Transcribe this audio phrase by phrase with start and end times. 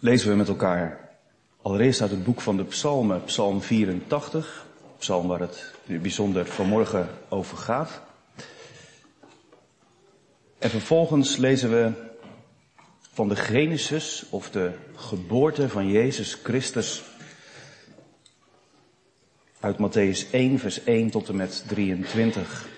[0.00, 1.10] lezen we met elkaar
[1.62, 4.66] allereerst uit het boek van de Psalmen, Psalm 84,
[4.98, 8.00] psalm waar het bijzonder vanmorgen over gaat.
[10.58, 11.92] En vervolgens lezen we
[13.12, 17.02] van de Genesis of de geboorte van Jezus Christus
[19.60, 22.68] uit Matthäus 1, vers 1 tot en met 23.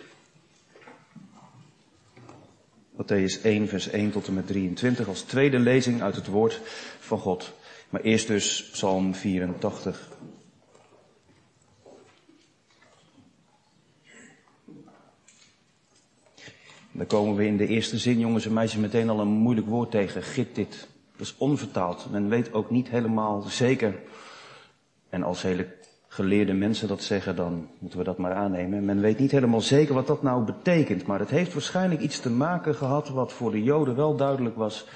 [3.02, 6.60] Matthäus 1, vers 1 tot en met 23 als tweede lezing uit het woord
[7.10, 7.52] van God.
[7.88, 10.08] Maar eerst dus Psalm 84.
[16.92, 19.90] Dan komen we in de eerste zin, jongens en meisjes, meteen al een moeilijk woord
[19.90, 20.22] tegen.
[20.22, 20.88] Gittit.
[21.16, 22.10] Dat is onvertaald.
[22.10, 23.94] Men weet ook niet helemaal zeker.
[25.08, 25.66] En als hele
[26.08, 28.84] geleerde mensen dat zeggen, dan moeten we dat maar aannemen.
[28.84, 32.30] Men weet niet helemaal zeker wat dat nou betekent, maar het heeft waarschijnlijk iets te
[32.30, 34.86] maken gehad wat voor de Joden wel duidelijk was.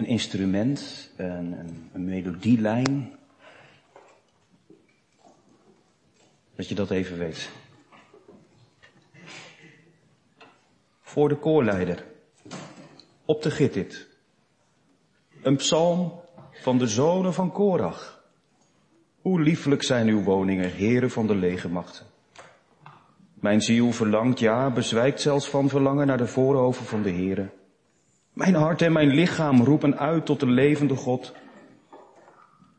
[0.00, 1.28] Een instrument, een,
[1.58, 3.12] een, een melodielijn.
[6.56, 7.50] Dat je dat even weet.
[11.00, 12.04] Voor de koorleider.
[13.24, 14.06] Op de Gittit.
[15.42, 16.20] Een psalm
[16.52, 18.24] van de zonen van Korach.
[19.20, 22.06] Hoe lieflijk zijn uw woningen, heren van de legermachten.
[23.34, 27.52] Mijn ziel verlangt, ja, bezwijkt zelfs van verlangen naar de voorhoven van de heren.
[28.32, 31.32] Mijn hart en mijn lichaam roepen uit tot de levende God.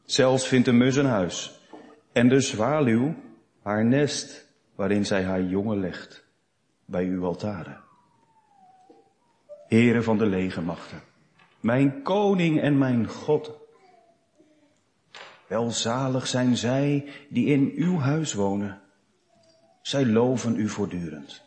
[0.06, 1.60] Zelfs vindt de mus een huis
[2.12, 3.16] en de zwaluw
[3.62, 6.26] haar nest waarin zij haar jongen legt
[6.86, 7.80] bij uw altaren.
[9.68, 11.02] Heren van de legermachten,
[11.60, 13.52] mijn koning en mijn God.
[15.48, 18.82] Welzalig zijn zij die in uw huis wonen.
[19.82, 21.42] Zij loven u voortdurend.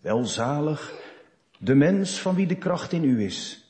[0.00, 1.07] Welzalig
[1.58, 3.66] de mens van wie de kracht in u is.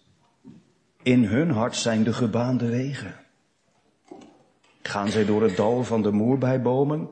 [1.03, 3.27] In hun hart zijn de gebaande wegen.
[4.83, 7.11] Gaan zij door het dal van de moerbijbomen,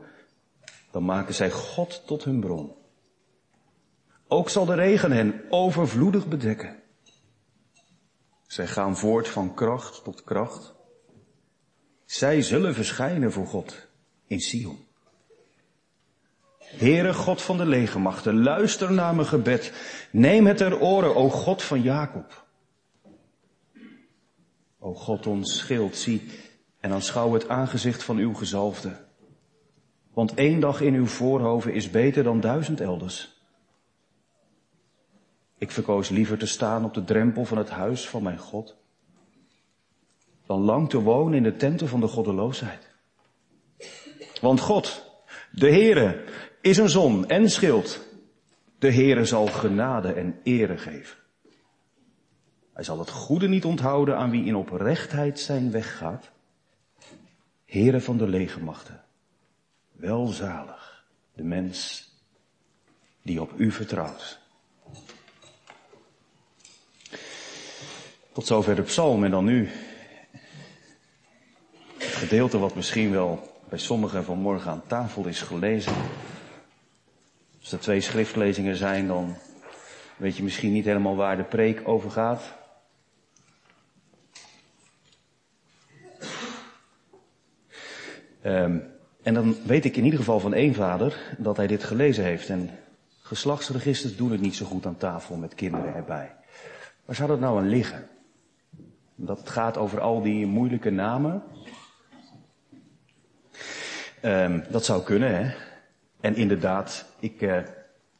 [0.90, 2.74] dan maken zij God tot hun bron.
[4.28, 6.82] Ook zal de regen hen overvloedig bedekken.
[8.46, 10.74] Zij gaan voort van kracht tot kracht.
[12.04, 13.88] Zij zullen verschijnen voor God
[14.26, 14.85] in Sion.
[16.66, 19.72] Heere God van de legermachten, luister naar mijn gebed.
[20.10, 22.44] Neem het ter oren, o God van Jacob.
[24.78, 26.30] O God, ons schild, zie
[26.80, 29.04] en aanschouw het aangezicht van uw gezalfde.
[30.12, 33.40] Want één dag in uw voorhoven is beter dan duizend elders.
[35.58, 38.76] Ik verkoos liever te staan op de drempel van het huis van mijn God,
[40.46, 42.94] dan lang te wonen in de tenten van de goddeloosheid.
[44.40, 45.10] Want God,
[45.50, 46.24] de Heere,
[46.66, 48.00] is een zon en schild.
[48.78, 51.18] De Heere zal genade en ere geven.
[52.72, 56.30] Hij zal het goede niet onthouden aan wie in oprechtheid zijn weg gaat.
[57.96, 59.04] Van de legermachten,
[59.92, 62.08] welzalig de mens
[63.22, 64.38] die op u vertrouwt.
[68.32, 69.68] Tot zover de psalm en dan nu
[71.98, 75.94] het gedeelte wat misschien wel bij sommigen vanmorgen aan tafel is gelezen.
[77.66, 79.36] Als er twee schriftlezingen zijn, dan
[80.16, 82.42] weet je misschien niet helemaal waar de preek over gaat.
[88.44, 88.82] Um,
[89.22, 92.48] en dan weet ik in ieder geval van één vader dat hij dit gelezen heeft.
[92.48, 92.70] En
[93.20, 96.34] geslachtsregisters doen het niet zo goed aan tafel met kinderen erbij.
[97.04, 98.08] Waar zou dat nou aan liggen?
[99.14, 101.42] Dat het gaat over al die moeilijke namen.
[104.22, 105.54] Um, dat zou kunnen, hè.
[106.20, 107.62] En inderdaad, ik uh,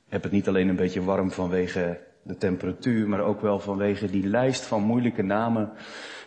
[0.09, 4.27] heb het niet alleen een beetje warm vanwege de temperatuur, maar ook wel vanwege die
[4.27, 5.73] lijst van moeilijke namen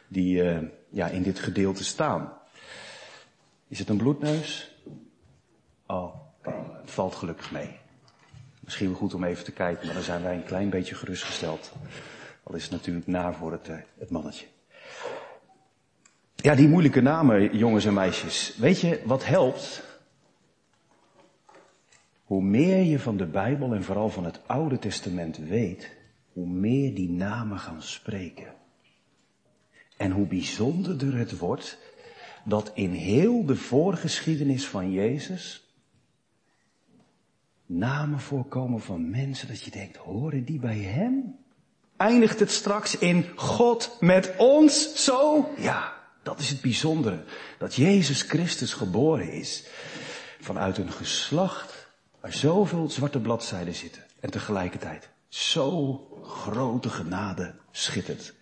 [0.08, 0.58] die uh,
[0.90, 2.34] ja, in dit gedeelte staan.
[3.68, 4.76] Is het een bloedneus?
[5.88, 6.16] Oh,
[6.82, 7.78] het valt gelukkig mee.
[8.60, 11.74] Misschien goed om even te kijken, maar dan zijn wij een klein beetje gerustgesteld.
[12.44, 14.46] Al is het natuurlijk naar voor het, uh, het mannetje.
[16.36, 18.56] Ja, die moeilijke namen, jongens en meisjes.
[18.58, 19.89] Weet je wat helpt?
[22.30, 25.96] Hoe meer je van de Bijbel en vooral van het Oude Testament weet,
[26.34, 28.54] hoe meer die namen gaan spreken.
[29.98, 31.78] En hoe bijzonderder het wordt
[32.46, 35.74] dat in heel de voorgeschiedenis van Jezus
[37.66, 41.36] namen voorkomen van mensen dat je denkt, horen die bij hem?
[41.98, 45.50] Eindigt het straks in God met ons zo?
[45.58, 45.94] Ja,
[46.24, 47.24] dat is het bijzondere.
[47.58, 49.68] Dat Jezus Christus geboren is
[50.40, 51.79] vanuit een geslacht
[52.22, 54.04] Waar zoveel zwarte bladzijden zitten.
[54.20, 55.94] En tegelijkertijd zo
[56.24, 58.34] grote genade schittert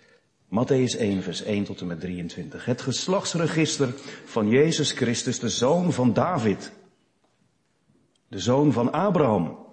[0.49, 2.65] Matthäus 1, vers 1 tot en met 23.
[2.65, 3.93] Het geslachtsregister
[4.25, 6.71] van Jezus Christus, de zoon van David.
[8.27, 9.65] De zoon van Abraham.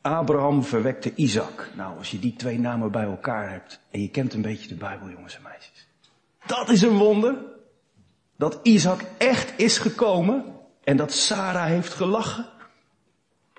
[0.00, 1.70] Abraham verwekte Isaac.
[1.74, 4.74] Nou, als je die twee namen bij elkaar hebt en je kent een beetje de
[4.74, 5.88] Bijbel, jongens en meisjes.
[6.46, 7.34] Dat is een wonder.
[8.36, 10.44] Dat Isaac echt is gekomen
[10.84, 12.46] en dat Sarah heeft gelachen.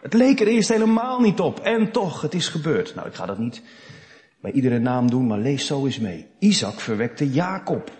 [0.08, 2.96] Het leek er eerst helemaal niet op en toch, het is gebeurd.
[2.96, 3.62] Nou, ik ga dat niet
[4.42, 6.28] bij iedere naam doen, maar lees zo eens mee.
[6.40, 7.92] Isaac verwekte Jacob.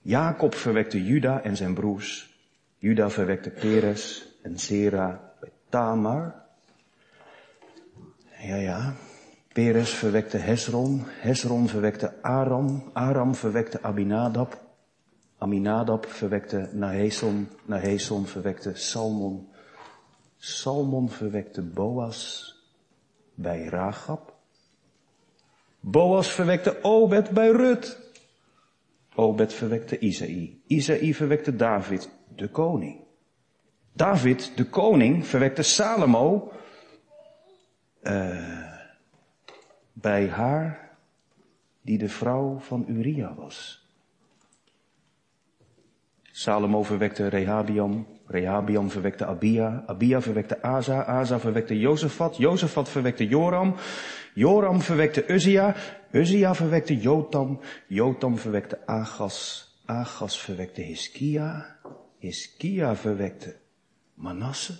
[0.00, 2.38] Jacob verwekte Juda en zijn broers.
[2.78, 6.34] Juda verwekte Peres en Zera bij Tamar.
[8.38, 8.94] Ja, ja.
[9.52, 11.02] Peres verwekte Hesron.
[11.06, 12.90] Hesron verwekte Aram.
[12.92, 14.60] Aram verwekte Abinadab.
[15.38, 17.48] Aminadab verwekte Naheson.
[17.64, 19.50] Naheson verwekte Salmon.
[20.44, 22.54] Salmon verwekte Boas
[23.34, 24.34] bij Ragab.
[25.80, 27.98] Boas verwekte Obed bij Rut.
[29.14, 30.60] Obed verwekte Isaï.
[30.66, 33.00] Isaï verwekte David, de koning.
[33.92, 36.52] David, de koning, verwekte Salomo
[38.02, 38.72] uh,
[39.92, 40.96] bij haar
[41.82, 43.88] die de vrouw van Uria was.
[46.22, 53.74] Salomo verwekte Rehabiam, Rehabiam verwekte Abia, Abia verwekte Asa, Asa verwekte Jozefat, Jozefat verwekte Joram,
[54.34, 55.74] Joram verwekte Uzia,
[56.12, 57.58] Uzia verwekte Jotam,
[57.88, 61.64] Jotam verwekte Agas, Agas verwekte Hiskia,
[62.18, 63.54] Hiskia verwekte
[64.16, 64.78] Manasse,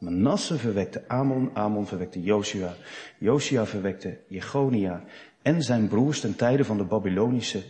[0.00, 2.74] Manasse verwekte Amon, Amon verwekte Josia,
[3.20, 5.02] Josia verwekte Jegonia
[5.42, 7.62] en zijn broers ten tijde van de Babylonische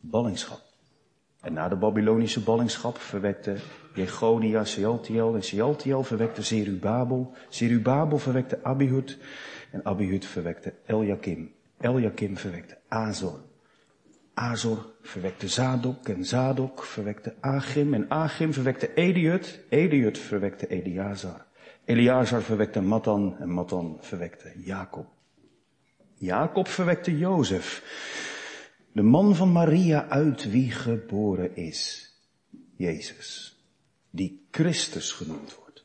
[0.00, 0.69] ballingschap.
[1.40, 3.56] En na de Babylonische ballingschap verwekte
[3.94, 7.32] Jegonia Sealtiel en Sealtiel verwekte Zerubabel.
[7.48, 9.18] Zerubabel verwekte Abihud
[9.70, 11.52] en Abihud verwekte Eljakim.
[11.78, 13.40] Eljakim verwekte Azor.
[14.34, 19.60] Azor verwekte Zadok en Zadok verwekte Agim en Agim verwekte Eliud.
[19.68, 21.46] Eliud verwekte Eliazar.
[21.84, 25.06] Eliazar verwekte Matan en Matan verwekte Jacob.
[26.18, 27.82] Jacob verwekte Jozef.
[28.92, 32.10] De man van Maria uit wie geboren is.
[32.76, 33.58] Jezus.
[34.10, 35.84] Die Christus genoemd wordt.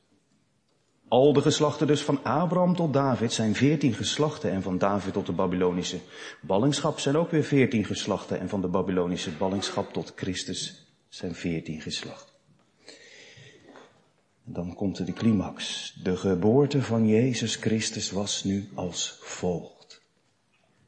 [1.08, 5.26] Al de geslachten dus van Abraham tot David zijn veertien geslachten en van David tot
[5.26, 6.00] de Babylonische
[6.42, 11.82] ballingschap zijn ook weer veertien geslachten en van de Babylonische ballingschap tot Christus zijn veertien
[11.82, 12.34] geslachten.
[14.44, 15.94] Dan komt er de climax.
[16.04, 19.75] De geboorte van Jezus Christus was nu als volgt.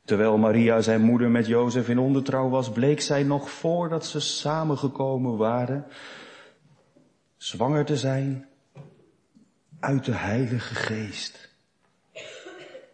[0.08, 5.38] Terwijl Maria zijn moeder met Jozef in ondertrouw was, bleek zij nog voordat ze samengekomen
[5.38, 5.86] waren,
[7.38, 8.46] zwanger te zijn
[9.80, 11.56] uit de Heilige Geest.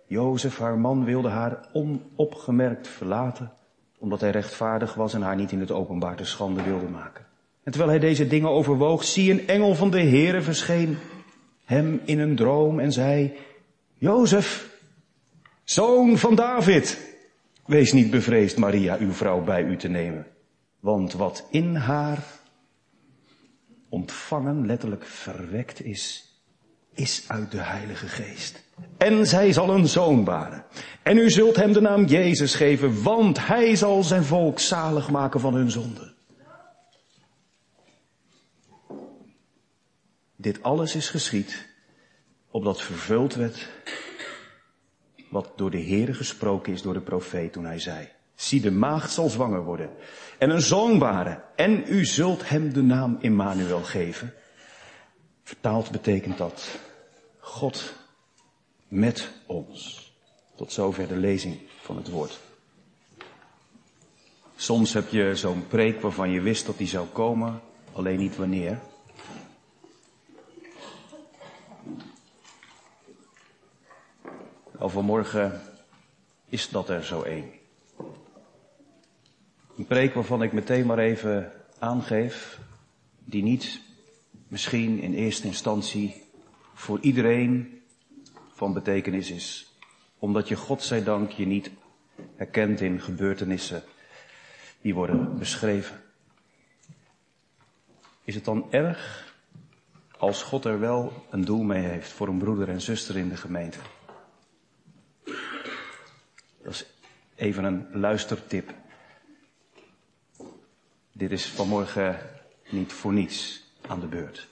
[0.07, 3.51] Jozef, haar man, wilde haar onopgemerkt verlaten,
[3.98, 7.25] omdat hij rechtvaardig was en haar niet in het openbaar te schande wilde maken.
[7.63, 10.98] En terwijl hij deze dingen overwoog, zie een engel van de Heere verscheen
[11.65, 13.33] hem in een droom en zei,
[13.94, 14.73] Jozef,
[15.63, 17.00] zoon van David,
[17.65, 20.27] wees niet bevreesd Maria, uw vrouw, bij u te nemen.
[20.80, 22.24] Want wat in haar
[23.89, 26.33] ontvangen, letterlijk verwekt is,
[26.94, 28.63] is uit de Heilige Geest.
[28.98, 30.65] En zij zal een zoon baren.
[31.04, 35.39] En u zult hem de naam Jezus geven, want hij zal zijn volk zalig maken
[35.39, 36.13] van hun zonden.
[40.36, 41.67] Dit alles is geschied,
[42.51, 43.70] opdat vervuld werd
[45.34, 49.12] wat door de Heere gesproken is door de profeet toen hij zei, zie de maagd
[49.12, 49.90] zal zwanger worden
[50.38, 54.34] en een zoon baren en u zult hem de naam Immanuel geven.
[55.44, 56.80] Vertaald betekent dat
[57.40, 57.94] God
[58.88, 60.12] met ons.
[60.56, 62.40] Tot zover de lezing van het woord.
[64.56, 67.62] Soms heb je zo'n preek waarvan je wist dat die zou komen,
[67.94, 68.80] alleen niet wanneer.
[74.80, 75.62] Vanmorgen
[76.46, 77.51] is dat er zo één.
[79.77, 82.60] Een preek waarvan ik meteen maar even aangeef,
[83.25, 83.82] die niet
[84.48, 86.24] misschien in eerste instantie
[86.74, 87.82] voor iedereen
[88.53, 89.74] van betekenis is,
[90.20, 91.72] omdat je godzijdank je niet
[92.36, 93.84] herkent in gebeurtenissen
[94.82, 96.01] die worden beschreven.
[98.24, 99.34] Is het dan erg
[100.18, 103.38] als God er wel een doel mee heeft voor een broeder en zuster in de
[103.38, 103.77] gemeente?
[106.63, 106.86] Dat is
[107.36, 108.74] even een luistertip.
[111.12, 112.17] Dit is vanmorgen
[112.70, 114.48] niet voor niets aan de beurt.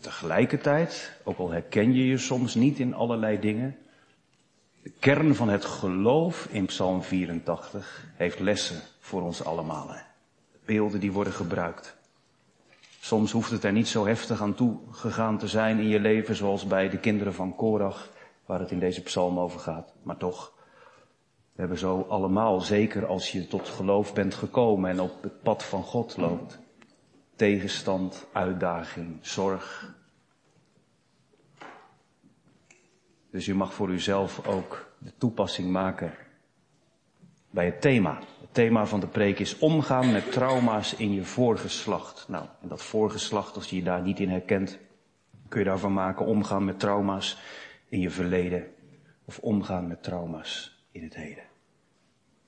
[0.00, 3.78] Tegelijkertijd, ook al herken je je soms niet in allerlei dingen,
[4.84, 9.96] De kern van het geloof in Psalm 84 heeft lessen voor ons allemaal.
[10.64, 11.96] Beelden die worden gebruikt.
[13.00, 16.36] Soms hoeft het er niet zo heftig aan toe gegaan te zijn in je leven
[16.36, 18.08] zoals bij de kinderen van Korach,
[18.46, 19.92] waar het in deze psalm over gaat.
[20.02, 20.52] Maar toch,
[21.54, 25.64] we hebben zo allemaal, zeker als je tot geloof bent gekomen en op het pad
[25.64, 26.58] van God loopt,
[27.36, 29.94] tegenstand, uitdaging, zorg.
[33.30, 36.14] Dus u mag voor uzelf ook de toepassing maken
[37.50, 38.18] bij het thema.
[38.40, 42.28] Het thema van de preek is omgaan met trauma's in je voorgeslacht.
[42.28, 44.78] Nou, en dat voorgeslacht, als je je daar niet in herkent,
[45.48, 47.38] kun je daarvan maken omgaan met trauma's
[47.88, 48.66] in je verleden
[49.24, 51.44] of omgaan met trauma's in het heden.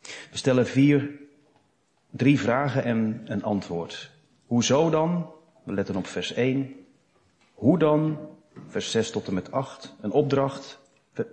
[0.02, 1.10] We stellen vier,
[2.10, 4.10] drie vragen en een antwoord.
[4.46, 5.30] Hoezo dan?
[5.64, 6.74] We letten op vers 1.
[7.54, 8.18] Hoe dan?
[8.66, 9.94] Vers 6 tot en met 8.
[10.00, 10.78] Een opdracht.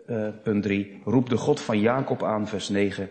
[0.08, 1.02] Uh, punt 3.
[1.06, 2.48] Roep de God van Jacob aan.
[2.48, 3.10] Vers 9.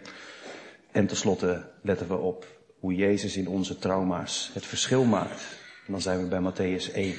[0.90, 2.47] En tenslotte letten we op
[2.78, 5.61] hoe Jezus in onze trauma's het verschil maakt.
[5.87, 7.14] En dan zijn we bij Matthäus 1.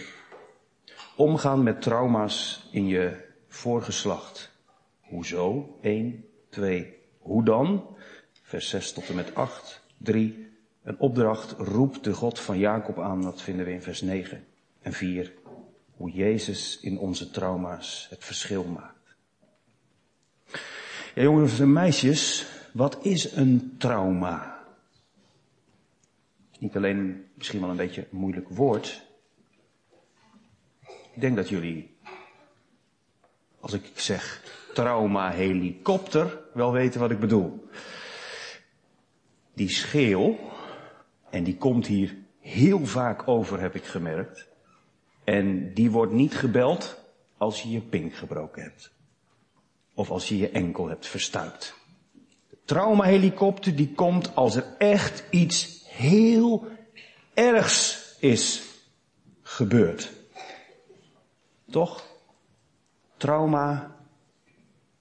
[1.16, 4.52] Omgaan met trauma's in je voorgeslacht.
[5.02, 5.78] Hoezo?
[5.82, 6.94] 1, 2.
[7.20, 7.98] Hoe dan?
[8.42, 9.82] Vers 6 tot en met 8.
[9.98, 10.52] 3.
[10.84, 14.46] Een opdracht, roep de God van Jacob aan, dat vinden we in vers 9.
[14.82, 15.34] En 4.
[15.96, 19.16] Hoe Jezus in onze trauma's het verschil maakt.
[21.16, 24.66] Ja, jongens en meisjes, wat is een trauma?
[26.60, 29.02] Niet alleen misschien wel een beetje een moeilijk woord.
[31.14, 31.98] Ik denk dat jullie,
[33.60, 34.42] als ik zeg
[34.74, 37.68] trauma helikopter, wel weten wat ik bedoel.
[39.54, 40.40] Die scheel,
[41.30, 44.48] en die komt hier heel vaak over, heb ik gemerkt.
[45.24, 46.98] En die wordt niet gebeld
[47.38, 48.92] als je je pink gebroken hebt.
[49.94, 51.74] Of als je je enkel hebt verstuikt.
[52.50, 56.68] De traumahelikopter die komt als er echt iets heel
[57.34, 58.62] ergs is
[59.42, 60.12] gebeurd.
[61.70, 62.04] Toch?
[63.18, 63.96] Trauma,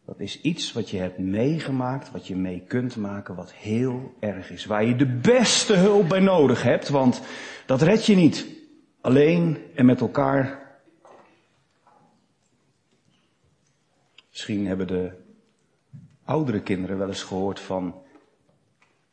[0.05, 4.51] dat is iets wat je hebt meegemaakt, wat je mee kunt maken, wat heel erg
[4.51, 4.65] is.
[4.65, 7.21] Waar je de beste hulp bij nodig hebt, want
[7.67, 8.47] dat red je niet.
[9.01, 10.61] Alleen en met elkaar.
[14.31, 15.13] Misschien hebben de
[16.25, 18.03] oudere kinderen wel eens gehoord van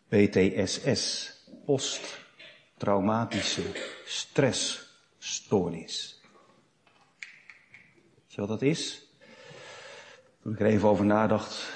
[0.07, 1.33] PTSS,
[1.65, 3.63] posttraumatische
[4.05, 6.21] stressstoornis.
[8.15, 9.08] Weet je wat dat is?
[10.41, 11.71] Toen ik er even over nadacht,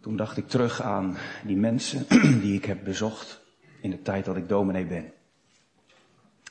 [0.00, 2.06] toen dacht ik terug aan die mensen
[2.42, 3.40] die ik heb bezocht
[3.80, 5.12] in de tijd dat ik dominee ben.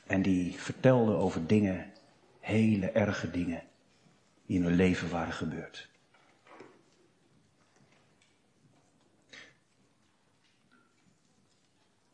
[0.06, 1.92] En die vertelden over dingen,
[2.40, 3.62] hele erge dingen,
[4.46, 5.88] die in hun leven waren gebeurd.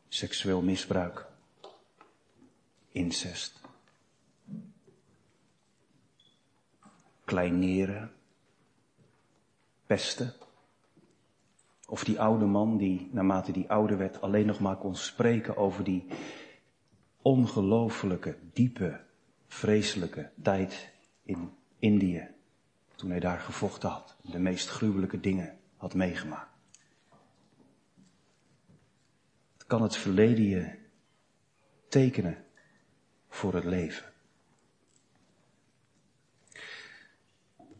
[0.07, 1.25] Seksueel misbruik,
[2.91, 3.61] incest,
[7.23, 8.16] kleineren,
[9.87, 10.33] pesten.
[11.85, 15.83] Of die oude man die, naarmate die ouder werd, alleen nog maar kon spreken over
[15.83, 16.07] die
[17.21, 19.01] ongelooflijke, diepe,
[19.47, 22.27] vreselijke tijd in Indië.
[22.95, 24.15] Toen hij daar gevochten had.
[24.21, 26.51] De meest gruwelijke dingen had meegemaakt.
[29.53, 30.77] Het kan het verleden je
[31.89, 32.45] tekenen
[33.29, 34.05] voor het leven.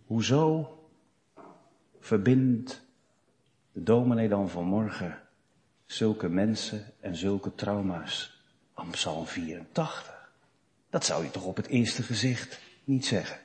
[0.06, 0.77] Hoezo
[2.08, 2.82] verbindt
[3.72, 5.20] de dominee dan vanmorgen
[5.86, 8.42] zulke mensen en zulke trauma's
[8.74, 10.32] aan Psalm 84?
[10.90, 13.38] Dat zou je toch op het eerste gezicht niet zeggen.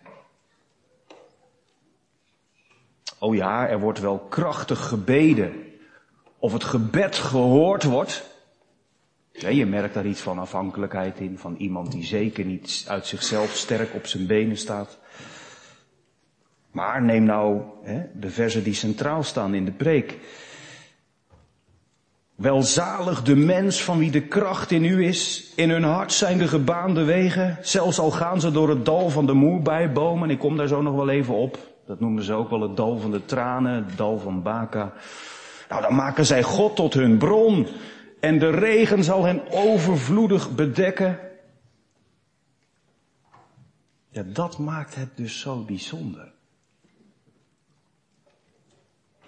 [3.19, 5.53] Oh ja, er wordt wel krachtig gebeden.
[6.39, 8.31] Of het gebed gehoord wordt.
[9.33, 13.95] Je merkt daar iets van afhankelijkheid in, van iemand die zeker niet uit zichzelf sterk
[13.95, 14.99] op zijn benen staat.
[16.73, 20.19] Maar neem nou hè, de versen die centraal staan in de preek.
[22.35, 25.53] Welzalig de mens van wie de kracht in u is.
[25.57, 27.59] In hun hart zijn de gebaande wegen.
[27.61, 30.31] Zelfs al gaan ze door het dal van de moerbijbomen.
[30.31, 31.59] Ik kom daar zo nog wel even op.
[31.87, 34.93] Dat noemden ze ook wel het dal van de tranen, het dal van Baka.
[35.69, 37.67] Nou, dan maken zij God tot hun bron.
[38.21, 41.19] En de regen zal hen overvloedig bedekken.
[44.09, 46.32] Ja, dat maakt het dus zo bijzonder.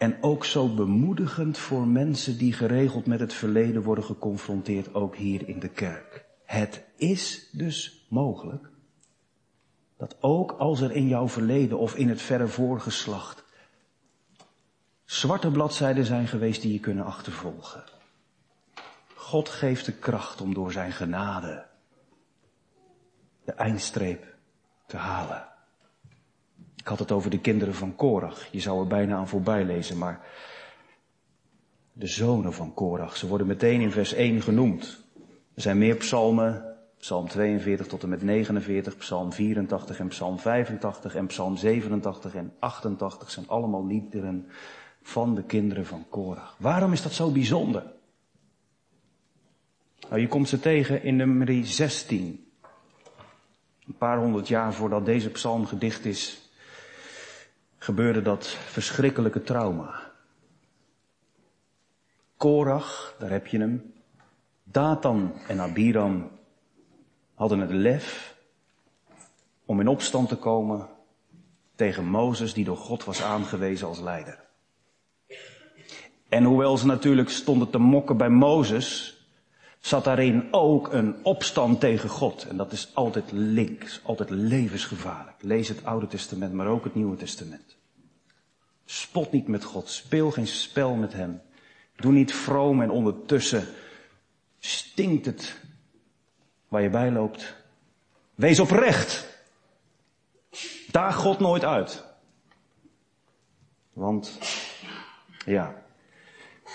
[0.05, 5.49] En ook zo bemoedigend voor mensen die geregeld met het verleden worden geconfronteerd, ook hier
[5.49, 6.25] in de kerk.
[6.45, 8.71] Het is dus mogelijk
[9.97, 13.45] dat ook als er in jouw verleden of in het verre voorgeslacht
[15.05, 17.85] zwarte bladzijden zijn geweest die je kunnen achtervolgen.
[19.15, 21.67] God geeft de kracht om door zijn genade
[23.45, 24.35] de eindstreep
[24.87, 25.54] te halen.
[26.85, 28.47] Ik had het over de kinderen van Korach.
[28.51, 30.21] Je zou er bijna aan voorbij lezen, maar
[31.93, 35.05] de zonen van Korach, ze worden meteen in vers 1 genoemd.
[35.55, 41.15] Er zijn meer psalmen, psalm 42 tot en met 49, psalm 84 en psalm 85
[41.15, 44.47] en psalm 87 en 88 zijn allemaal liederen
[45.03, 46.57] van de kinderen van Korach.
[46.59, 47.93] Waarom is dat zo bijzonder?
[50.09, 52.49] Nou, je komt ze tegen in nummer 16.
[53.87, 56.44] Een paar honderd jaar voordat deze psalm gedicht is,
[57.85, 60.13] gebeurde dat verschrikkelijke trauma.
[62.37, 63.93] Korach, daar heb je hem.
[64.63, 66.31] Datan en Abiram
[67.35, 68.37] hadden het lef
[69.65, 70.89] om in opstand te komen
[71.75, 74.45] tegen Mozes die door God was aangewezen als leider.
[76.29, 79.19] En hoewel ze natuurlijk stonden te mokken bij Mozes,
[79.85, 82.47] zat daarin ook een opstand tegen God.
[82.49, 85.43] En dat is altijd links, altijd levensgevaarlijk.
[85.43, 87.77] Lees het Oude Testament, maar ook het Nieuwe Testament.
[88.85, 91.43] Spot niet met God, speel geen spel met Hem.
[91.97, 93.67] Doe niet vroom en ondertussen
[94.59, 95.61] stinkt het
[96.69, 97.55] waar je bij loopt.
[98.35, 99.27] Wees oprecht.
[100.91, 102.05] Daag God nooit uit.
[103.93, 104.39] Want,
[105.47, 105.84] ja,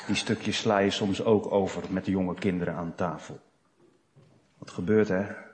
[0.09, 3.39] die stukjes sla je soms ook over met de jonge kinderen aan tafel.
[4.57, 5.47] Wat gebeurt er?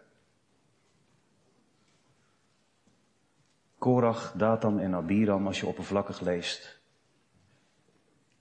[3.78, 6.80] Korach, Datan en Abiram, als je oppervlakkig leest,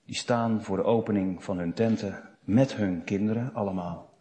[0.05, 4.13] die staan voor de opening van hun tenten met hun kinderen allemaal.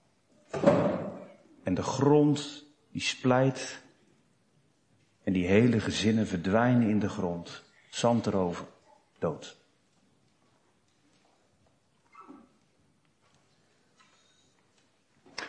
[1.64, 3.84] En de grond die splijt
[5.24, 7.64] en die hele gezinnen verdwijnen in de grond.
[7.90, 8.66] Zand erover,
[9.20, 9.63] dood.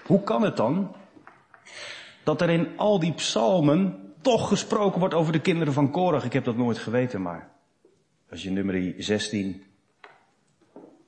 [0.06, 0.94] Hoe kan het dan
[2.24, 6.24] dat er in al die psalmen toch gesproken wordt over de kinderen van Korach?
[6.24, 7.50] Ik heb dat nooit geweten, maar
[8.30, 9.62] als je nummer 16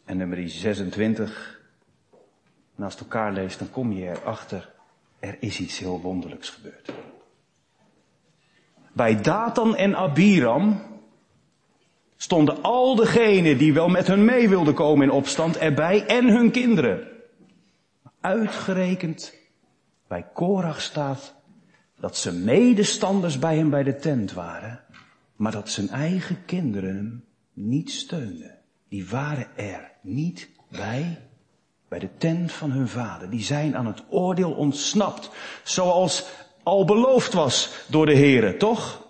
[0.04, 1.60] en nummer 26
[2.74, 4.72] naast elkaar leest, dan kom je erachter,
[5.18, 6.92] er is iets heel wonderlijks gebeurd.
[8.92, 10.82] Bij Datan en Abiram
[12.16, 16.50] stonden al degenen die wel met hun mee wilden komen in opstand erbij en hun
[16.50, 17.15] kinderen.
[18.26, 19.34] Uitgerekend
[20.08, 21.34] bij Korach staat
[22.00, 24.80] dat ze medestanders bij hem bij de tent waren,
[25.36, 28.58] maar dat zijn eigen kinderen hem niet steunden.
[28.88, 31.18] Die waren er niet bij,
[31.88, 33.30] bij de tent van hun vader.
[33.30, 35.30] Die zijn aan het oordeel ontsnapt,
[35.64, 36.26] zoals
[36.62, 39.06] al beloofd was door de Here, toch?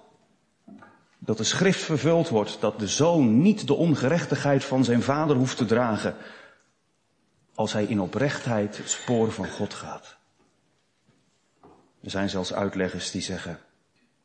[1.19, 5.57] Dat de schrift vervuld wordt, dat de zoon niet de ongerechtigheid van zijn vader hoeft
[5.57, 6.17] te dragen,
[7.57, 10.17] als hij in oprechtheid het spoor van God gaat.
[12.03, 13.59] Er zijn zelfs uitleggers die zeggen,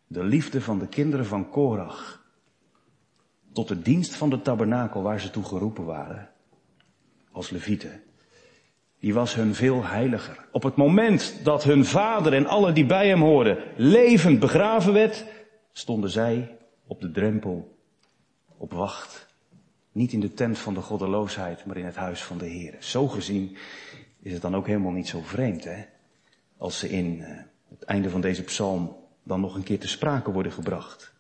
[0.08, 2.26] de liefde van de kinderen van Korach
[3.54, 6.30] tot de dienst van de tabernakel waar ze toe geroepen waren,
[7.32, 8.04] als levieten,
[9.00, 10.48] die was hun veel heiliger.
[10.52, 15.26] Op het moment dat hun vader en alle die bij hem hoorden levend begraven werd,
[15.72, 17.78] stonden zij op de drempel
[18.58, 19.31] op wacht.
[19.92, 22.76] Niet in de tent van de goddeloosheid, maar in het huis van de Heer.
[22.80, 23.58] Zo gezien
[24.22, 25.84] is het dan ook helemaal niet zo vreemd, hè?
[26.58, 27.38] Als ze in eh,
[27.70, 31.14] het einde van deze psalm dan nog een keer te sprake worden gebracht.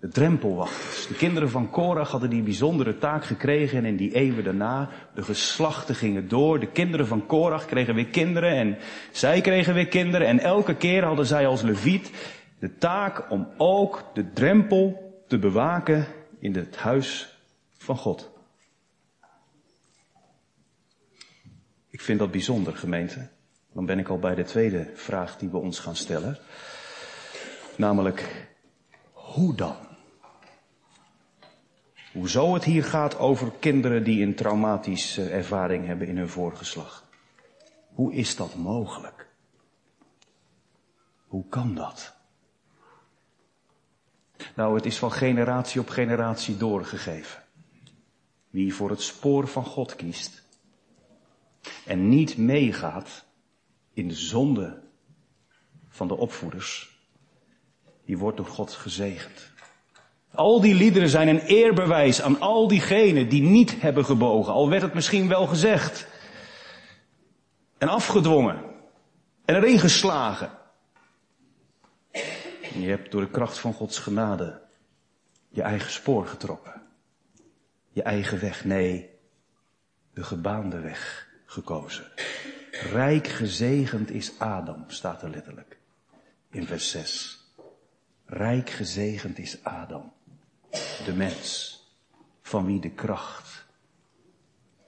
[0.00, 1.06] De drempelwachters.
[1.06, 5.22] De kinderen van Korach hadden die bijzondere taak gekregen en in die eeuwen daarna, de
[5.22, 6.60] geslachten gingen door.
[6.60, 8.76] De kinderen van Korach kregen weer kinderen en
[9.12, 12.10] zij kregen weer kinderen en elke keer hadden zij als leviet
[12.58, 16.06] de taak om ook de drempel te bewaken
[16.38, 17.35] in het huis
[17.86, 18.30] van God.
[21.88, 23.28] Ik vind dat bijzonder, gemeente.
[23.72, 26.38] Dan ben ik al bij de tweede vraag die we ons gaan stellen.
[27.76, 28.48] Namelijk,
[29.12, 29.76] hoe dan?
[32.12, 37.04] Hoezo het hier gaat over kinderen die een traumatische ervaring hebben in hun voorgeslacht.
[37.94, 39.28] Hoe is dat mogelijk?
[41.26, 42.14] Hoe kan dat?
[44.54, 47.45] Nou, het is van generatie op generatie doorgegeven.
[48.56, 50.42] Wie voor het spoor van God kiest
[51.84, 53.24] en niet meegaat
[53.92, 54.82] in de zonde
[55.88, 56.98] van de opvoeders,
[58.04, 59.50] die wordt door God gezegend.
[60.34, 64.82] Al die liederen zijn een eerbewijs aan al diegenen die niet hebben gebogen, al werd
[64.82, 66.06] het misschien wel gezegd.
[67.78, 68.62] En afgedwongen.
[69.44, 70.50] En erin geslagen.
[72.74, 74.62] je hebt door de kracht van Gods genade
[75.48, 76.85] je eigen spoor getrokken.
[77.96, 78.64] Je eigen weg.
[78.64, 79.10] Nee,
[80.14, 82.12] de gebaande weg gekozen.
[82.70, 85.78] Rijk gezegend is Adam, staat er letterlijk.
[86.50, 87.44] In vers 6.
[88.24, 90.12] Rijk gezegend is Adam,
[91.04, 91.78] de mens,
[92.42, 93.66] van wie de kracht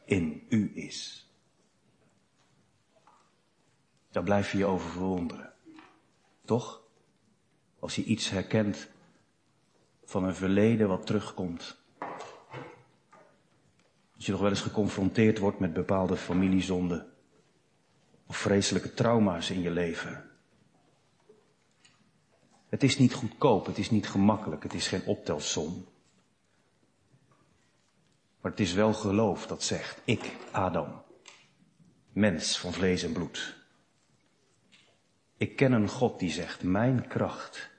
[0.05, 1.31] in u is.
[4.11, 5.53] Daar blijf je je over verwonderen.
[6.45, 6.83] Toch?
[7.79, 8.89] Als je iets herkent
[10.05, 11.77] van een verleden wat terugkomt.
[14.19, 17.07] Als je nog wel eens geconfronteerd wordt met bepaalde familiezonden.
[18.27, 20.31] Of vreselijke trauma's in je leven.
[22.69, 25.87] Het is niet goedkoop, het is niet gemakkelijk, het is geen optelsom.
[28.41, 31.03] Maar het is wel geloof dat zegt, ik, Adam,
[32.13, 33.57] mens van vlees en bloed.
[35.37, 37.71] Ik ken een God die zegt, mijn kracht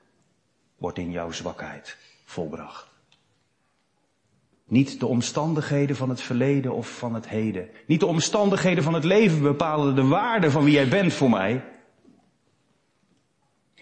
[0.76, 2.89] wordt in jouw zwakheid volbracht.
[4.70, 7.68] Niet de omstandigheden van het verleden of van het heden.
[7.86, 11.64] Niet de omstandigheden van het leven bepalen de waarde van wie jij bent voor mij.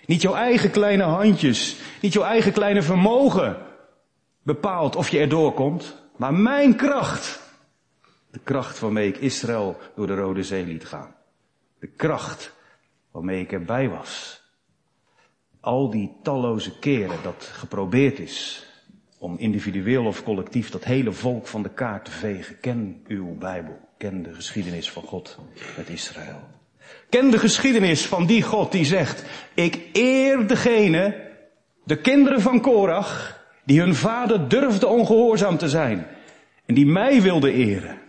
[0.07, 3.57] Niet jouw eigen kleine handjes, niet jouw eigen kleine vermogen
[4.43, 7.41] bepaalt of je erdoor komt, maar mijn kracht.
[8.31, 11.15] De kracht waarmee ik Israël door de Rode Zee liet gaan.
[11.79, 12.55] De kracht
[13.11, 14.43] waarmee ik erbij was.
[15.61, 18.68] Al die talloze keren dat geprobeerd is
[19.19, 22.61] om individueel of collectief dat hele volk van de kaart te vegen.
[22.61, 23.79] Ken uw Bijbel.
[23.99, 25.39] Ken de geschiedenis van God
[25.77, 26.41] met Israël.
[27.09, 31.31] Ken de geschiedenis van die God die zegt, ik eer degene,
[31.85, 36.07] de kinderen van Korach, die hun vader durfde ongehoorzaam te zijn
[36.67, 38.01] en die mij wilde eren.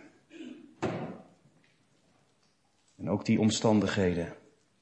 [2.98, 4.34] En ook die omstandigheden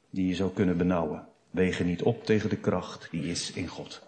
[0.10, 4.07] die je zou kunnen benauwen, wegen niet op tegen de kracht die is in God.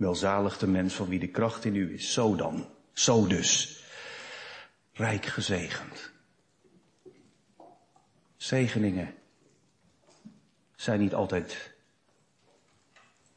[0.00, 2.12] Welzalig de mens van wie de kracht in u is.
[2.12, 3.82] Zo dan, zo dus.
[4.92, 6.10] Rijk gezegend.
[8.36, 9.14] Zegeningen
[10.76, 11.74] zijn niet altijd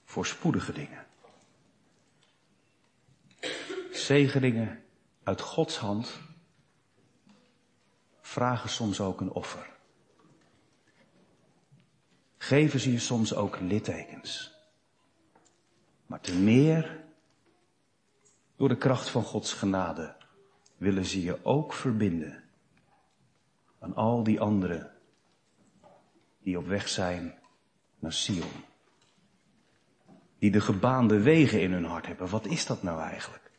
[0.06, 1.06] voorspoedige dingen.
[3.91, 4.84] Zegeningen
[5.23, 6.19] uit Gods hand
[8.21, 9.69] vragen soms ook een offer.
[12.38, 14.53] Geven ze je soms ook littekens.
[16.13, 17.04] Maar te meer
[18.56, 20.15] door de kracht van Gods genade
[20.78, 22.43] willen ze je ook verbinden
[23.80, 24.91] aan al die anderen
[26.43, 27.34] die op weg zijn
[27.99, 28.52] naar Sion.
[30.39, 32.30] Die de gebaande wegen in hun hart hebben.
[32.30, 33.52] Wat is dat nou eigenlijk?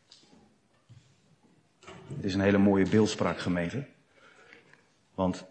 [2.14, 3.86] Het is een hele mooie beeldspraak gemeente.
[5.14, 5.46] Want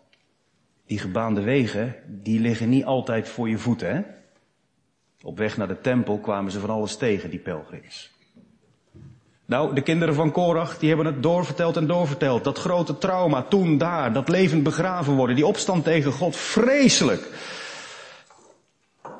[0.85, 4.21] die gebaande wegen, die liggen niet altijd voor je voeten, hè?
[5.25, 8.11] Op weg naar de tempel kwamen ze van alles tegen, die pelgrims.
[9.45, 12.43] Nou, de kinderen van Korach, die hebben het doorverteld en doorverteld.
[12.43, 17.29] Dat grote trauma, toen, daar, dat levend begraven worden, die opstand tegen God, vreselijk.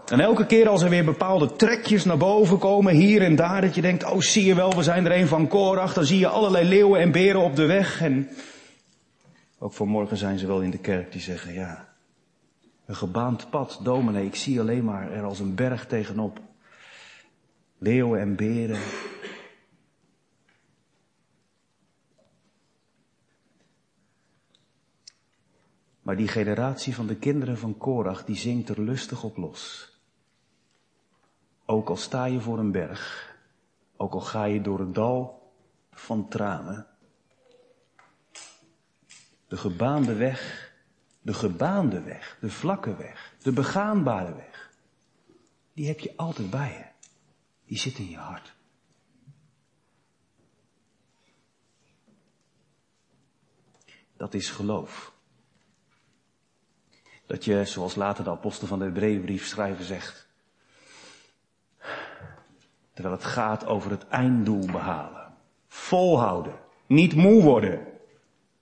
[0.08, 3.76] En elke keer als er weer bepaalde trekjes naar boven komen, hier en daar, dat
[3.76, 6.28] je denkt, oh zie je wel, we zijn er een van Korach, dan zie je
[6.28, 8.02] allerlei leeuwen en beren op de weg.
[8.02, 8.30] En
[9.60, 11.93] ook vanmorgen zijn ze wel in de kerk die zeggen, ja,
[12.86, 16.40] een gebaand pad, dominee, ik zie alleen maar er als een berg tegenop.
[17.78, 18.82] Leeuwen en beren.
[26.02, 29.92] Maar die generatie van de kinderen van Korach, die zingt er lustig op los.
[31.66, 33.36] Ook al sta je voor een berg,
[33.98, 35.52] ook al ga je door het dal
[35.92, 36.88] van tranen,
[39.48, 40.73] de gebaande weg
[41.24, 44.72] de gebaande weg, de vlakke weg, de begaanbare weg.
[45.74, 47.08] Die heb je altijd bij je.
[47.66, 48.54] Die zit in je hart.
[54.18, 55.14] Dat is geloof.
[57.26, 60.28] Dat je, zoals later de apostel van de Hebreeënbrief schrijven zegt,
[62.94, 65.34] terwijl het gaat over het einddoel behalen,
[65.68, 67.93] volhouden, niet moe worden,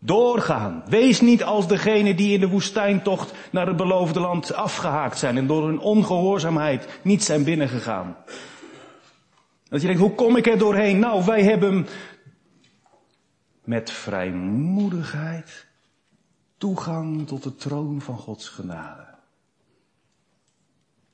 [0.03, 0.83] Doorgaan.
[0.85, 5.47] Wees niet als degene die in de woestijntocht naar het beloofde land afgehaakt zijn en
[5.47, 8.15] door hun ongehoorzaamheid niet zijn binnengegaan.
[9.69, 10.99] Dat je denkt, hoe kom ik er doorheen?
[10.99, 11.87] Nou, wij hebben
[13.63, 15.67] met vrijmoedigheid
[16.57, 19.07] toegang tot de troon van Gods genade.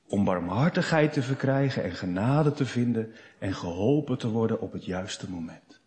[0.06, 5.30] Om barmhartigheid te verkrijgen en genade te vinden en geholpen te worden op het juiste
[5.30, 5.80] moment.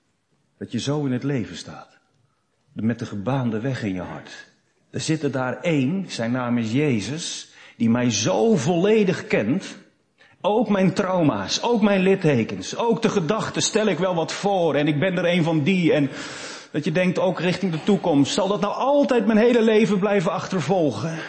[0.57, 2.00] Dat je zo in het leven staat
[2.73, 4.51] met de gebaande weg in je hart.
[4.89, 9.77] Er zit daar één, zijn naam is Jezus, die mij zo volledig kent
[10.41, 14.87] Ook mijn trauma's, ook mijn littekens, ook de gedachten stel ik wel wat voor en
[14.87, 16.09] ik ben er een van die en
[16.71, 18.33] dat je denkt ook richting de toekomst.
[18.33, 21.19] Zal dat nou altijd mijn hele leven blijven achtervolgen?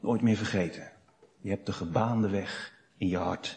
[0.00, 0.90] Nooit meer vergeten.
[1.40, 3.56] Je hebt de gebaande weg in je hart.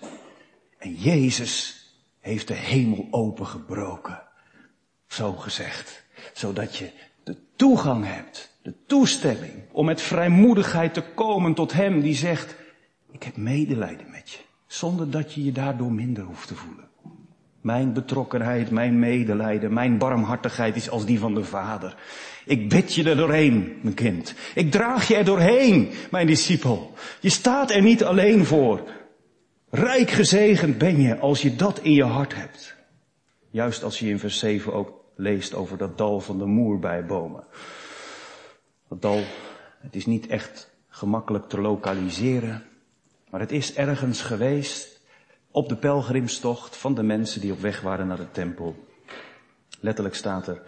[0.77, 1.86] En Jezus
[2.19, 4.21] heeft de hemel opengebroken.
[5.07, 6.02] Zo gezegd.
[6.33, 6.89] Zodat je
[7.23, 12.55] de toegang hebt, de toestemming om met vrijmoedigheid te komen tot Hem die zegt,
[13.12, 14.38] ik heb medelijden met je.
[14.67, 16.88] Zonder dat je je daardoor minder hoeft te voelen.
[17.62, 21.95] Mijn betrokkenheid, mijn medelijden, mijn barmhartigheid is als die van de Vader.
[22.45, 24.33] Ik bid je er doorheen, mijn kind.
[24.55, 26.93] Ik draag je er doorheen, mijn discipel.
[27.19, 28.83] Je staat er niet alleen voor.
[29.69, 32.75] Rijk gezegend ben je als je dat in je hart hebt.
[33.51, 37.43] Juist als je in vers 7 ook leest over dat dal van de moerbijbomen.
[38.88, 39.23] Dat dal,
[39.77, 42.63] het is niet echt gemakkelijk te lokaliseren,
[43.29, 45.01] maar het is ergens geweest
[45.51, 48.75] op de pelgrimstocht van de mensen die op weg waren naar de tempel.
[49.79, 50.62] Letterlijk staat er,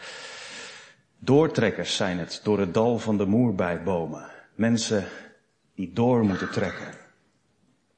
[1.20, 4.32] doortrekkers zijn het door het dal van de moerbijbomen.
[4.56, 5.06] Mensen
[5.76, 6.94] die door moeten trekken.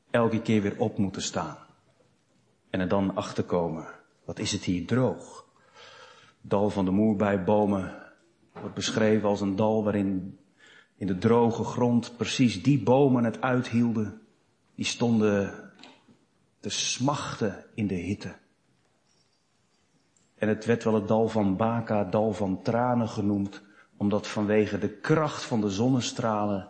[0.09, 1.57] Elke keer weer op moeten staan.
[2.69, 3.85] En er dan achterkomen,
[4.25, 5.46] wat is het hier droog.
[6.47, 7.95] Dal van de moerbijbomen
[8.51, 10.39] wordt beschreven als een dal waarin
[10.95, 14.21] in de droge grond precies die bomen het uithielden.
[14.75, 15.53] Die stonden
[16.59, 18.35] te smachten in de hitte.
[20.35, 23.61] En het werd wel het dal van Baka, dal van tranen genoemd,
[23.97, 26.69] omdat vanwege de kracht van de zonnestralen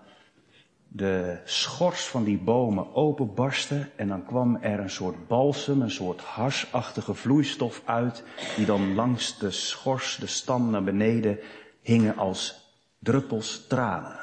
[0.97, 6.21] de schors van die bomen openbarstte en dan kwam er een soort balsem, een soort
[6.21, 8.23] harsachtige vloeistof uit,
[8.55, 11.39] die dan langs de schors, de stam naar beneden
[11.81, 14.19] hingen als druppels tranen.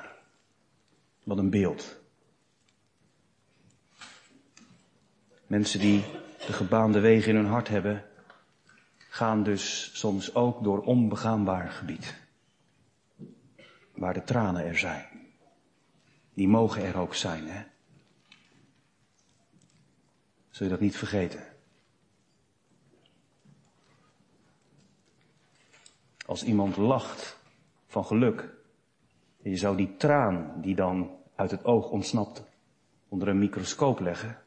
[1.24, 1.96] Wat een beeld.
[5.46, 6.04] Mensen die
[6.46, 8.04] de gebaande wegen in hun hart hebben,
[9.08, 12.14] gaan dus soms ook door onbegaanbaar gebied.
[13.94, 15.13] Waar de tranen er zijn.
[16.34, 17.64] Die mogen er ook zijn, hè?
[20.50, 21.44] Zul je dat niet vergeten?
[26.26, 27.38] Als iemand lacht
[27.86, 28.54] van geluk,
[29.42, 32.42] en je zou die traan die dan uit het oog ontsnapt
[33.08, 34.42] onder een microscoop leggen,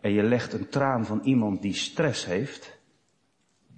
[0.00, 2.78] en je legt een traan van iemand die stress heeft,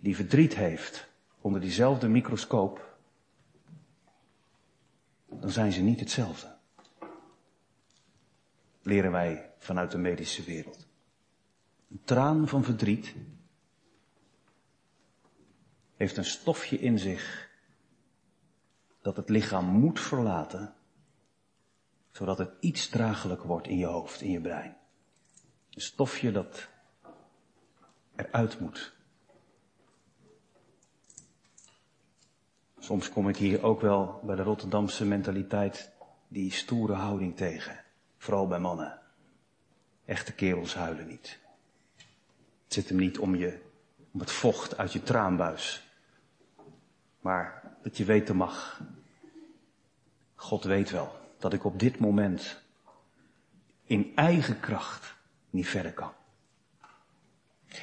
[0.01, 1.09] die verdriet heeft,
[1.41, 2.97] onder diezelfde microscoop,
[5.29, 6.54] dan zijn ze niet hetzelfde.
[8.85, 10.87] Leren wij vanuit de medische wereld.
[11.91, 13.15] Een traan van verdriet
[15.97, 17.51] heeft een stofje in zich
[19.03, 20.75] dat het lichaam moet verlaten,
[22.11, 24.77] zodat het iets draaglijk wordt in je hoofd, in je brein.
[25.71, 26.69] Een stofje dat
[28.17, 28.93] eruit moet.
[32.79, 35.93] Soms kom ik hier ook wel bij de Rotterdamse mentaliteit
[36.29, 37.84] die stoere houding tegen.
[38.25, 38.99] Vooral bij mannen.
[40.05, 41.39] Echte kerels huilen niet.
[42.65, 43.61] Het zit hem niet om je,
[44.13, 45.83] om het vocht uit je traanbuis.
[47.21, 48.81] Maar dat je weten mag.
[50.35, 52.63] God weet wel dat ik op dit moment
[53.85, 55.15] in eigen kracht
[55.51, 56.13] niet verder kan.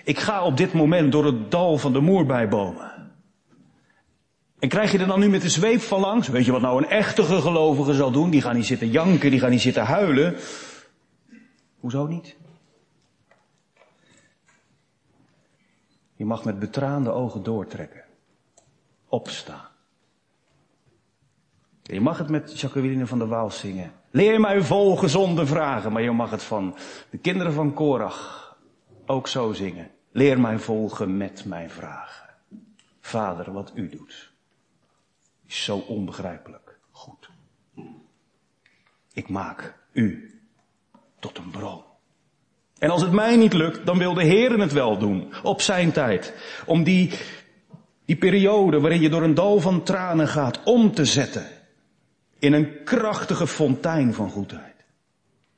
[0.03, 3.00] Ik ga op dit moment door het dal van de moerbijbomen.
[4.61, 6.27] En krijg je er dan nu met de zweep van langs?
[6.27, 8.29] Weet je wat nou een echte gelovige zal doen?
[8.29, 10.35] Die gaan niet zitten janken, die gaan niet zitten huilen.
[11.79, 12.35] Hoezo niet?
[16.15, 18.03] Je mag met betraande ogen doortrekken.
[19.07, 19.67] Opstaan.
[21.83, 23.91] Je mag het met Jacqueline van der Waal zingen.
[24.11, 26.75] Leer mij vol gezonde vragen, maar je mag het van
[27.09, 28.57] de kinderen van Korach
[29.05, 29.91] ook zo zingen.
[30.11, 32.29] Leer mij volgen met mijn vragen.
[32.99, 34.30] Vader, wat u doet,
[35.51, 37.29] is zo onbegrijpelijk goed.
[39.13, 40.39] Ik maak u
[41.19, 41.83] tot een bron.
[42.77, 45.91] En als het mij niet lukt, dan wil de Heer het wel doen, op zijn
[45.91, 46.33] tijd.
[46.65, 47.11] Om die,
[48.05, 51.45] die periode waarin je door een dal van tranen gaat om te zetten
[52.39, 54.85] in een krachtige fontein van goedheid.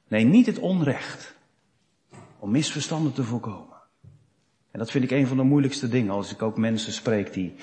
[0.08, 1.36] Nee, niet het onrecht.
[2.40, 3.82] Om misverstanden te voorkomen.
[4.72, 7.56] En dat vind ik een van de moeilijkste dingen als ik ook mensen spreek die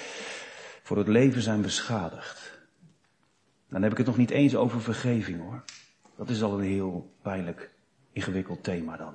[0.90, 2.58] voor het leven zijn beschadigd.
[3.68, 5.64] Dan heb ik het nog niet eens over vergeving hoor.
[6.16, 7.70] Dat is al een heel pijnlijk,
[8.12, 9.14] ingewikkeld thema dan.